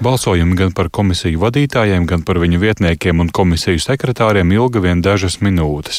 Balsojumi 0.00 0.56
gan 0.56 0.70
par 0.72 0.88
komisiju 0.88 1.42
vadītājiem, 1.42 2.06
gan 2.08 2.22
par 2.24 2.38
viņu 2.40 2.56
vietniekiem 2.62 3.18
un 3.20 3.28
komisiju 3.28 3.76
sekretāriem 3.84 4.48
ilga 4.56 4.80
vien 4.80 5.02
dažas 5.04 5.42
minūtes. 5.44 5.98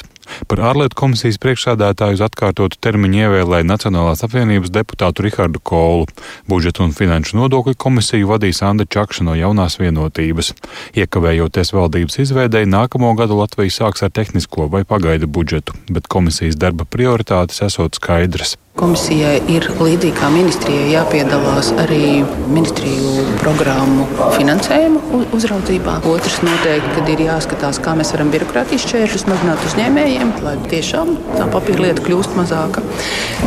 Par 0.50 0.62
ārlietu 0.72 0.98
komisijas 0.98 1.38
priekšsādātāju 1.44 2.18
uz 2.18 2.24
atkārtotu 2.26 2.80
termiņu 2.82 3.20
ievēlēja 3.28 3.68
Nacionālās 3.70 4.24
apvienības 4.26 4.74
deputātu 4.74 5.28
Rihardu 5.28 5.62
Kolu. 5.62 6.08
Budžeta 6.50 6.82
un 6.82 6.96
finanšu 6.98 7.38
nodokļu 7.44 7.76
komisiju 7.78 8.32
vadīs 8.32 8.64
Anda 8.66 8.90
Čakša 8.90 9.28
no 9.28 9.38
jaunās 9.38 9.78
vienotības. 9.78 10.56
Iekavējoties 10.98 11.74
valdības 11.78 12.18
izveidēji, 12.26 12.72
nākamo 12.74 13.14
gadu 13.22 13.38
Latvija 13.38 13.84
sāks 13.84 14.02
ar 14.02 14.10
tehnisko 14.18 14.66
vai 14.74 14.82
pagaida 14.82 15.30
budžetu, 15.30 15.78
bet 15.94 16.10
komisijas 16.10 16.58
darba 16.58 16.90
prioritātes 16.90 17.62
esot 17.70 18.02
skaidras. 18.02 18.58
Komisijai 18.80 19.42
ir 19.52 19.66
līdzīgi 19.78 20.14
kā 20.16 20.30
ministrijai 20.32 20.94
jāpiedalās 20.94 21.74
arī 21.84 22.22
ministriju 22.54 23.26
programmu 23.42 24.06
finansējuma 24.38 25.20
uzraudzībā. 25.36 25.98
Otrs 26.08 26.40
noteikti, 26.46 26.94
kad 26.96 27.12
ir 27.12 27.26
jāskatās, 27.26 27.82
kā 27.84 27.98
mēs 28.00 28.14
varam 28.16 28.32
birokrātijas 28.32 28.88
šķēršļus 28.88 29.28
mazināt 29.28 29.68
uzņēmējiem 29.68 30.34
lai 30.46 30.56
tiešām 30.72 31.14
tā 31.36 31.50
papīra 31.52 31.90
lieta 31.90 32.08
kļūst 32.08 32.40
mazāka. 32.40 32.86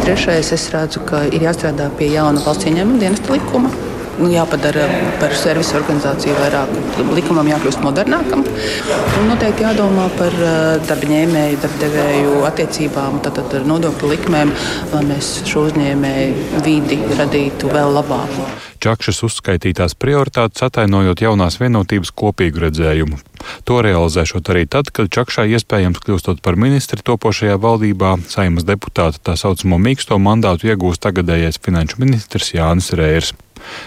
Trešais, 0.05 0.53
es 0.59 0.69
redzu, 0.77 1.03
ka 1.09 1.25
ir 1.33 1.49
jāstrādā 1.49 1.89
pie 1.99 2.13
jauna 2.19 2.45
valsts 2.45 2.69
ieņēmuma 2.69 3.01
dienesta 3.07 3.33
likuma 3.39 3.73
nu, 4.21 4.29
jāpadara 4.33 4.87
par 5.21 5.35
servisu 5.39 5.79
organizāciju 5.81 6.37
vairāk, 6.39 6.75
likumam 7.17 7.49
jākļūst 7.51 7.83
modernākam. 7.85 8.45
Un 9.21 9.31
noteikti 9.31 9.67
jādomā 9.67 10.09
par 10.19 10.37
uh, 10.41 10.59
darba 10.89 11.11
ņēmēju, 11.11 11.61
darbdevēju 11.65 12.37
attiecībām, 12.51 13.21
tātad 13.25 13.59
ar 13.61 13.67
nodokļu 13.69 14.13
likmēm, 14.15 14.55
lai 14.95 15.03
mēs 15.09 15.35
šo 15.49 15.69
uzņēmēju 15.71 16.63
vidi 16.67 17.01
radītu 17.19 17.73
vēl 17.73 17.95
labāku. 17.99 18.49
Čakšas 18.85 19.23
uzskaitītās 19.25 19.95
prioritātes 19.97 20.61
atainojot 20.67 21.23
jaunās 21.25 21.57
vienotības 21.57 22.11
kopīgu 22.13 22.67
redzējumu. 22.67 23.17
To 23.69 23.79
realizēšot 23.85 24.51
arī 24.53 24.67
tad, 24.69 24.91
kad 24.93 25.09
Čakšai 25.13 25.47
iespējams 25.57 26.03
kļūstot 26.05 26.43
par 26.45 26.59
ministri 26.61 27.01
topošajā 27.05 27.57
valdībā, 27.61 28.17
saimas 28.29 28.69
deputāta 28.69 29.23
tā 29.31 29.39
saucamo 29.41 29.81
mīksto 29.81 30.21
mandātu 30.21 30.69
iegūst 30.73 31.05
tagadējais 31.05 31.61
finanšu 31.65 32.01
ministrs 32.05 32.53
Jānis 32.57 32.93
Rērs. 32.97 33.33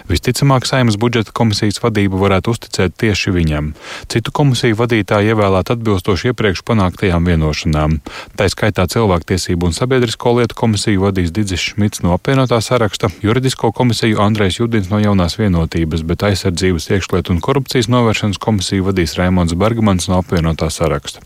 Visticamāk, 0.10 0.66
Saimas 0.68 0.98
budžeta 1.00 1.34
komisijas 1.36 1.82
vadību 1.84 2.20
varētu 2.22 2.54
uzticēt 2.56 2.96
tieši 3.00 3.34
viņam. 3.36 3.72
Citu 4.12 4.34
komisiju 4.36 4.78
vadītāji 4.80 5.34
ievēlēt 5.34 5.72
atbilstoši 5.76 6.32
iepriekš 6.32 6.63
panāktajām 6.68 7.28
vienošanām. 7.28 8.00
Tā 8.40 8.48
skaitā 8.52 8.88
cilvēktiesību 8.92 9.70
un 9.70 9.76
sabiedrisko 9.78 10.38
lietu 10.40 10.58
komisiju 10.58 11.08
vadīs 11.08 11.34
Digis 11.36 11.63
Šmits 11.72 12.04
no 12.06 12.16
apvienotā 12.18 12.60
saraksta, 12.63 13.12
juridisko 13.24 13.72
komisiju 13.76 14.22
Andrēs 14.24 14.62
Judins 14.62 14.92
no 14.94 15.02
jaunās 15.04 15.38
vienotības, 15.40 16.06
bet 16.08 16.26
aizsardzības 16.30 16.90
iekšlietu 16.96 17.36
un 17.36 17.44
korupcijas 17.44 17.92
novēršanas 17.92 18.42
komisiju 18.42 18.90
vadīs 18.90 19.18
Raimons 19.20 19.58
Bergmans 19.58 20.10
no 20.12 20.22
apvienotā 20.24 20.72
saraksta. 20.74 21.24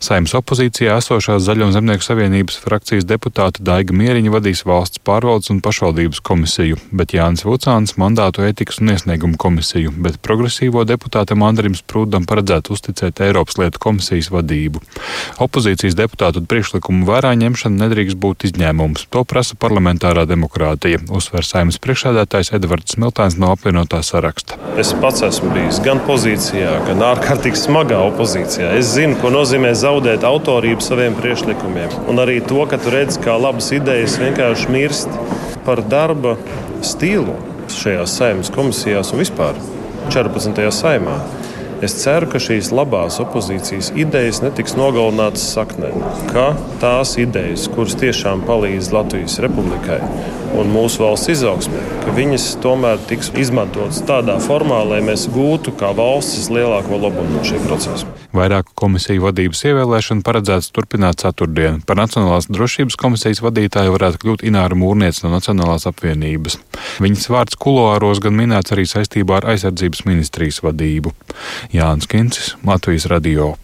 Saimas 0.00 0.32
opozīcijā 0.40 0.96
esošās 1.02 1.44
Zaļo 1.44 1.68
un 1.68 1.76
Zemnieku 1.76 2.06
savienības 2.06 2.62
frakcijas 2.64 3.04
deputāta 3.04 3.60
Daiga 3.60 3.92
Mieriņa 3.92 4.32
vadīs 4.38 4.64
valsts 4.64 5.04
pārvaldes 5.04 5.52
un 5.52 5.60
pašvaldības 5.64 6.24
komisiju, 6.24 6.80
bet 6.96 7.12
Jānis 7.16 7.44
Vucāns 7.44 7.90
Saimnes 7.90 7.98
mandātu 7.98 8.44
ētikas 8.46 8.78
un 8.80 8.92
iesniegumu 8.92 9.36
komisiju, 9.40 9.90
bet 10.02 10.20
progresīvo 10.22 10.84
deputātam 10.86 11.42
Andrim 11.42 11.74
Sprūdam 11.74 12.26
paredzētu 12.28 12.74
uzticēt 12.74 13.20
Eiropas 13.24 13.58
lietu 13.58 13.78
komisijas 13.82 14.30
vadību. 14.30 14.80
Opozīcijas 15.42 15.96
deputātu 15.98 16.44
priekšlikumu 16.46 17.06
vērā 17.08 17.32
ņemšana 17.40 17.86
nedrīkst 17.86 18.18
būt 18.20 18.46
izņēmums. 18.50 19.08
To 19.10 19.24
prasa 19.24 19.56
parlamentārā 19.58 20.26
demokrātija, 20.28 21.02
uzsver 21.10 21.46
Saimnes 21.46 21.80
priekšsēdētājs 21.82 22.52
Edvards 22.58 22.94
Smiltāns 22.94 23.38
no 23.40 23.50
apvienotā 23.54 24.02
saraksta. 24.06 24.58
Es 24.78 24.94
pats 25.02 25.24
esmu 25.26 25.50
bijis 25.54 25.80
gan 25.82 26.02
pozīcijā, 26.06 26.76
gan 26.86 27.02
ārkārtīgi 27.10 27.58
smagā 27.58 27.98
opozīcijā. 28.12 28.70
Es 28.78 28.94
zinu, 28.94 29.18
ko 29.20 29.32
nozīmē 29.34 29.59
zaudēt 29.76 30.24
autorību 30.24 30.82
saviem 30.84 31.14
priekšlikumiem, 31.18 31.92
un 32.08 32.22
arī 32.22 32.40
to, 32.40 32.62
ka 32.70 32.78
tu 32.80 32.92
redz, 32.94 33.18
kā 33.20 33.36
labas 33.36 33.70
idejas 33.76 34.16
vienkārši 34.20 34.72
mirst 34.72 35.12
par 35.66 35.82
darba 35.84 36.36
stilu 36.82 37.36
šajās 37.70 38.16
saimnes 38.18 38.50
komisijās 38.54 39.12
un 39.12 39.22
vispār 39.22 39.58
14. 40.10 40.64
saimā. 40.74 41.18
Es 41.80 41.94
ceru, 41.96 42.26
ka 42.28 42.40
šīs 42.42 42.68
labās 42.76 43.16
opozīcijas 43.22 43.92
idejas 43.96 44.42
netiks 44.44 44.74
nogalinātas 44.76 45.46
saknē, 45.54 45.94
ka 46.28 46.50
tās 46.82 47.14
idejas, 47.20 47.68
kuras 47.72 47.96
tiešām 48.00 48.44
palīdz 48.48 48.90
Latvijas 48.92 49.38
republikai 49.40 50.00
un 50.60 50.72
mūsu 50.74 51.04
valsts 51.04 51.30
izaugsmē, 51.32 51.80
ka 52.04 52.12
viņas 52.16 52.50
tomēr 52.64 53.00
tiks 53.08 53.30
izmantotas 53.38 54.02
tādā 54.08 54.36
formā, 54.44 54.82
lai 54.92 55.00
mēs 55.04 55.28
gūtu 55.32 55.72
kā 55.80 55.94
valsts 55.96 56.50
lielāko 56.52 57.00
labumu 57.00 57.38
no 57.38 57.46
šī 57.48 57.62
procesa. 57.64 58.10
Vairāku 58.36 58.74
komisiju 58.78 59.24
vadības 59.24 59.64
ievēlēšanu 59.66 60.22
paredzēts 60.26 60.70
turpināt 60.74 61.18
ceturtdien. 61.22 61.80
Par 61.86 61.98
Nacionālās 61.98 62.46
drošības 62.50 62.98
komisijas 63.00 63.42
vadītāju 63.42 63.96
varētu 63.96 64.22
kļūt 64.22 64.44
Ināra 64.46 64.78
Mūrniece 64.78 65.24
no 65.24 65.32
Nacionālās 65.34 65.88
apvienības. 65.90 66.60
Viņas 67.02 67.26
vārds 67.34 67.58
kuloāros 67.60 68.22
gan 68.22 68.38
minēts 68.38 68.76
arī 68.76 68.86
saistībā 68.86 69.40
ar 69.40 69.50
aizsardzības 69.54 70.06
ministrijas 70.06 70.62
vadību. 70.66 71.14
Jānis 71.74 72.10
Kincis, 72.10 72.54
Latvijas 72.66 73.10
radio. 73.10 73.54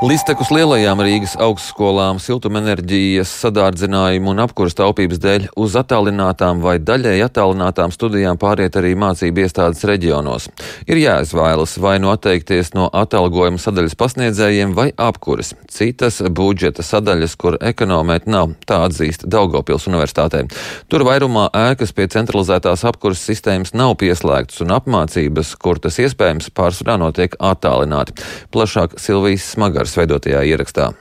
Līdztekus 0.00 0.48
lielajām 0.48 1.02
Rīgas 1.04 1.34
augstskolām 1.44 2.16
siltumenerģijas 2.24 3.28
sadārdzinājumu 3.42 4.30
un 4.32 4.38
apkuras 4.40 4.72
taupības 4.78 5.18
dēļ 5.20 5.42
uz 5.60 5.74
attālinātām 5.76 6.62
vai 6.64 6.78
daļēji 6.80 7.26
attālinātām 7.26 7.92
studijām 7.92 8.38
pāriet 8.40 8.78
arī 8.80 8.94
mācību 8.96 9.42
iestādes 9.44 9.84
reģionos. 9.84 10.46
Ir 10.88 11.02
jāizvēlas 11.02 11.76
vai 11.84 11.98
nu 11.98 12.08
no 12.08 12.14
atteikties 12.16 12.72
no 12.72 12.86
atalgojuma 12.96 13.60
sadaļas 13.60 13.98
pasniedzējiem 14.00 14.72
vai 14.78 14.86
apkuras. 14.96 15.52
Citas 15.68 16.22
budžeta 16.32 16.80
sadaļas, 16.80 17.36
kur 17.36 17.58
ekonomēt 17.60 18.24
nav, 18.24 18.56
tā 18.64 18.80
atzīst 18.86 19.28
Daugopils 19.28 19.84
universitātē. 19.92 20.46
Tur 20.88 21.04
vairumā 21.10 21.50
ēkas 21.66 21.92
pie 21.92 22.08
centralizētās 22.16 22.86
apkuras 22.88 23.20
sistēmas 23.28 23.76
nav 23.76 23.98
pieslēgtas 24.00 24.64
un 24.64 24.72
apmācības, 24.80 25.52
kur 25.60 25.76
tas 25.76 26.00
iespējams, 26.00 26.48
pārsvarā 26.56 26.96
notiek 27.04 27.36
attālināti. 27.36 28.16
Plašāk 28.48 28.96
Silvijas 28.96 29.52
Smagars 29.52 29.89
Latvijas 29.90 29.98
veidotajā 29.98 30.42
ierakstā. 30.46 30.92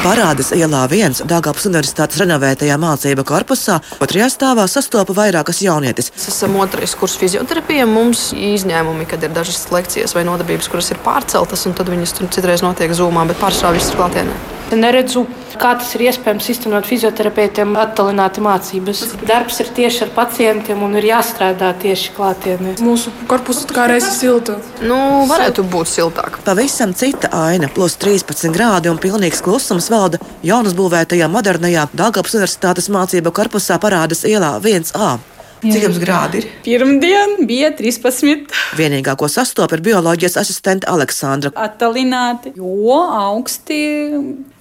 Parādas 0.00 0.54
ielā 0.56 0.86
viens 0.88 1.20
Dāngāpas 1.20 1.66
Universitātes 1.68 2.20
renovētajā 2.22 2.78
mācību 2.80 3.24
korpusā, 3.28 3.80
otrajā 4.00 4.30
stāvā 4.32 4.64
sastopa 4.64 5.12
vairākas 5.12 5.60
jaunietes. 5.60 6.08
Es 6.16 6.30
esmu 6.30 6.62
otrais 6.64 6.94
kurs 6.96 7.18
fizioterapijā. 7.20 7.84
Mums 7.84 8.30
ir 8.32 8.54
izņēmumi, 8.54 9.04
kad 9.10 9.20
ir 9.26 9.34
dažas 9.34 9.66
lekcijas 9.74 10.16
vai 10.16 10.24
nodarbības, 10.24 10.70
kuras 10.72 10.88
ir 10.94 11.02
pārceltas, 11.04 11.66
un 11.68 11.76
tad 11.76 11.92
viņas 11.92 12.16
tur 12.16 12.32
citreiz 12.32 12.64
notiek 12.64 12.96
zūmā, 12.96 13.26
bet 13.28 13.42
pārsvarā 13.42 13.76
viss 13.76 13.92
ir 13.92 14.00
klātienē. 14.00 14.59
Neredzu, 14.76 15.24
kā 15.60 15.72
tas 15.78 15.90
ir 15.96 16.06
iespējams 16.08 16.48
iztenot 16.52 16.86
fizioterapeitiem 16.88 17.74
attālināti 17.80 18.42
mācības. 18.44 19.02
Darbs 19.28 19.60
ir 19.64 19.70
tieši 19.76 20.04
ar 20.06 20.12
pacientiem 20.16 20.82
un 20.86 20.96
ir 21.00 21.08
jāstrādā 21.10 21.72
tieši 21.82 22.14
klātienē. 22.16 22.76
Mūsu 22.84 23.12
korpusu 23.30 23.68
kā 23.74 23.88
reizes 23.90 24.20
silta. 24.22 24.58
Nu, 24.82 24.98
varētu 25.30 25.64
būt 25.70 25.90
siltāk. 25.90 26.40
Pavisam 26.46 26.94
cita 26.96 27.32
aina, 27.46 27.70
plus 27.72 27.98
13 28.00 28.54
grādi 28.54 28.92
un 28.92 29.00
pilnīgs 29.02 29.42
klusums 29.44 29.90
valda 29.92 30.22
jaunas 30.46 30.76
būvētajā 30.78 31.30
modernajā 31.30 31.88
Dāngāpas 31.96 32.38
Universitātes 32.38 32.90
mācību 32.92 33.34
korpusā 33.34 33.80
parādas 33.82 34.24
ielā 34.28 34.56
1A. 34.60 35.18
Cik 35.60 35.82
jums 35.84 35.98
grādi 36.00 36.40
ir? 36.40 36.46
Pirmdien 36.64 37.34
bija 37.48 37.68
13. 37.76 38.46
Vienīgā, 38.78 39.12
ko 39.20 39.28
sastopas, 39.28 39.76
ir 39.76 39.84
bioloģijas 39.90 40.38
asistente 40.40 40.88
Aleksandra. 40.88 41.52
Attālināti, 41.52 42.54
jo 42.56 42.96
augsti 42.96 43.80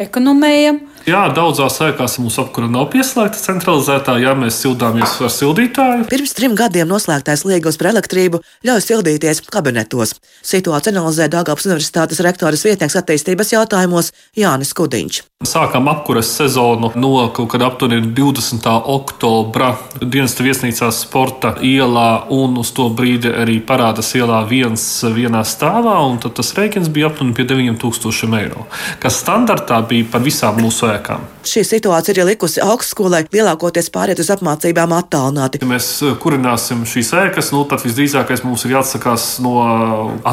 ekonomējam. 0.01 0.81
Jā, 1.07 1.23
daudzās 1.35 1.79
ēkās 1.85 2.17
mums 2.19 2.35
apkura 2.41 2.67
nav 2.71 2.89
pieslēgta 2.91 3.39
centralizētā, 3.39 4.17
ja 4.19 4.35
mēs 4.37 4.59
sildāmies 4.59 5.15
ar 5.23 5.31
sildītāju. 5.33 6.09
Pirms 6.11 6.35
trim 6.35 6.59
gadiem 6.59 6.91
noslēgtais 6.91 7.45
liegums 7.47 7.79
par 7.79 7.93
elektrību 7.93 8.43
ļauj 8.67 8.85
sildīties 8.89 9.45
kabinetos. 9.47 10.17
Situāciju 10.43 10.97
analizē 10.97 11.31
Dāngāpas 11.31 11.71
Universitātes 11.71 12.23
rektoras 12.25 12.67
vietnieks 12.67 12.99
attīstības 12.99 13.55
jautājumos 13.55 14.11
Jānis 14.35 14.75
Kudiņš. 14.75 15.28
Sākām 15.47 15.85
apkuras 15.87 16.27
sezonu 16.35 16.89
no 16.99 17.09
kaut 17.31 17.47
kāda 17.53 17.69
aptuveni 17.69 18.09
20. 18.11 18.65
oktobra 18.91 19.69
dienas 20.01 20.33
viesnīcā 20.35 20.89
Sporta 20.91 21.53
ielā, 21.63 22.25
un 22.35 22.57
uz 22.59 22.73
to 22.75 22.89
brīdi 22.91 23.31
arī 23.31 23.55
parādās 23.63 24.09
ielā 24.19 24.41
viens 24.49 24.83
vienā 25.15 25.45
stāvā, 25.47 25.95
un 26.09 26.19
tas 26.19 26.51
rēķins 26.57 26.91
bija 26.91 27.07
aptuveni 27.07 27.37
pie 27.39 27.47
9000 27.53 28.35
eiro, 28.41 28.67
kas 28.99 29.21
standartā 29.23 29.79
bija 29.87 30.09
par 30.11 30.27
visām 30.27 30.59
mūsu 30.59 30.91
ēkām. 30.91 31.23
Šī 31.47 31.63
situācija 31.71 32.19
ir 32.19 32.31
likusi 32.33 32.59
augstskolai 32.59 33.23
lielākoties 33.31 33.87
pāriet 33.95 34.19
uz 34.19 34.35
apmācībām 34.35 34.99
attālināti. 34.99 35.63
Ja 35.63 35.71
mēs 35.71 35.93
kurināsim 36.19 36.83
šīs 36.83 37.15
ēkas, 37.23 37.55
nu, 37.55 37.63
tad 37.63 37.87
visdrīzākais 37.87 38.43
mums 38.43 38.67
ir 38.67 38.75
jāatsakās 38.75 39.31
no 39.47 39.55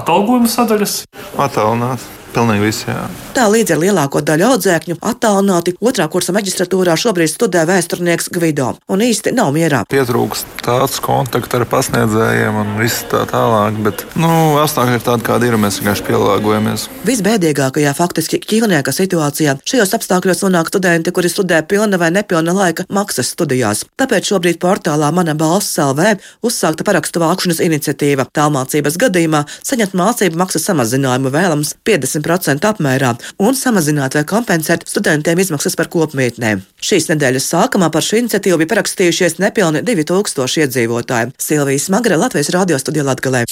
atalgojuma 0.02 0.50
sadaļas. 0.50 1.04
Attālināt. 1.38 2.15
Pilnīgi 2.34 2.64
visi. 2.66 2.86
Jā. 2.88 3.06
Tā 3.36 3.46
līdz 3.52 3.74
ar 3.74 3.80
lielāko 3.82 4.22
daļu 4.24 4.46
audzēkņu 4.50 4.98
attālināti 5.04 5.74
otrā 5.84 6.06
kursa 6.12 6.32
maģistratūrā 6.36 6.96
šobrīd 7.00 7.30
studē 7.32 7.66
vēsturnieks 7.68 8.30
Gvido 8.32 8.72
un 8.88 9.04
īsti 9.04 9.34
nav 9.36 9.52
mierā. 9.56 9.82
Pietrūkst 9.92 10.62
tāds 10.64 10.98
kontakts 11.04 11.56
ar 11.56 11.66
pasniedzējiem 11.68 12.60
un 12.62 12.72
viss 12.80 13.04
tā 13.10 13.22
tālāk, 13.28 13.76
bet 13.84 14.04
nu, 14.16 14.30
apstākļi 14.62 14.98
ir 14.98 15.04
tādi, 15.04 15.26
kādi 15.26 15.50
ir, 15.50 15.56
un 15.56 15.64
mēs 15.66 15.80
vienkārši 15.82 16.06
pielāgojamies. 16.08 16.86
Visbēdīgākajā 17.08 17.92
faktiski 17.96 18.40
ķīlnieka 18.40 18.94
situācijā 18.96 19.58
šajos 19.68 19.94
apstākļos 19.98 20.44
nonāk 20.46 20.72
studenti, 20.72 21.12
kuri 21.12 21.30
studē 21.32 21.60
pilna 21.68 22.00
vai 22.00 22.12
nepilna 22.14 22.54
laika 22.56 22.86
maksas 22.88 23.34
studijās. 23.36 23.84
Tāpēc 24.00 24.32
šobrīd 24.32 24.60
portālā 24.62 25.12
Mana 25.12 25.36
balss 25.36 25.76
LV 25.80 26.16
uzsākta 26.46 26.88
parakstu 26.88 27.20
vākšanas 27.22 27.60
iniciatīva. 27.64 28.26
Tālmācības 28.36 28.96
gadījumā 29.00 29.44
saņemt 29.60 29.96
mācību 29.96 30.40
maksas 30.40 30.66
samazinājumu 30.70 31.32
vēlams 31.34 31.76
50 31.86 32.15
80% 32.16 32.68
apmērā 32.70 33.14
un 33.42 33.56
samazināt 33.58 34.16
vai 34.18 34.24
kompensēt 34.28 34.86
studentiem 34.88 35.40
izmaksas 35.42 35.76
par 35.78 35.90
kopmītnēm. 35.92 36.64
Šīs 36.82 37.10
nedēļas 37.12 37.50
sākumā 37.52 37.90
par 37.92 38.04
šo 38.06 38.20
iniciatīvu 38.22 38.62
bija 38.62 38.72
parakstījušies 38.74 39.38
nepilni 39.42 39.84
2000 39.86 40.66
iedzīvotāji. 40.66 41.32
Silvijas 41.38 41.90
Magre 41.94 42.20
Latvijas 42.20 42.52
radio 42.56 42.80
studijā 42.80 43.06
Latgalē. 43.06 43.44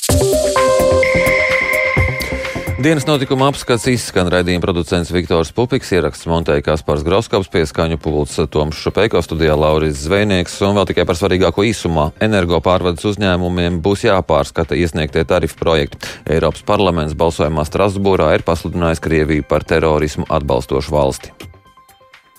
Dienas 2.84 3.06
notikuma 3.08 3.46
apskats 3.48 3.86
izskan 3.88 4.28
raidījuma 4.28 4.60
producents 4.60 5.08
Viktors 5.14 5.54
Pupiks, 5.56 5.88
ieraksts 5.96 6.26
montēja 6.28 6.66
Kaspars 6.66 7.00
Grauskaps, 7.06 7.48
pieskaņu 7.48 7.96
pults 7.96 8.36
Toms 8.52 8.76
Šupeiko 8.76 9.22
studijā 9.24 9.56
Lauris 9.56 10.02
Zvejnieks 10.02 10.58
un 10.68 10.76
vēl 10.76 10.90
tikai 10.90 11.08
par 11.08 11.16
svarīgāko 11.16 11.64
īsumā. 11.64 12.10
Energo 12.28 12.60
pārvades 12.60 13.08
uzņēmumiem 13.08 13.80
būs 13.80 14.04
jāpārskata 14.04 14.76
iesniegtie 14.76 15.24
tarifu 15.24 15.56
projekti. 15.64 16.12
Eiropas 16.28 16.60
parlaments 16.68 17.16
balsojumā 17.16 17.64
Strasbūrā 17.64 18.34
ir 18.36 18.44
pasludinājis 18.44 19.00
Krieviju 19.08 19.48
par 19.48 19.64
terorismu 19.64 20.28
atbalstošu 20.28 20.92
valsti. 20.92 21.32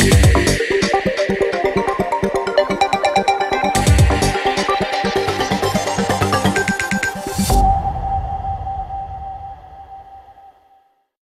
Yeah. 0.05 0.44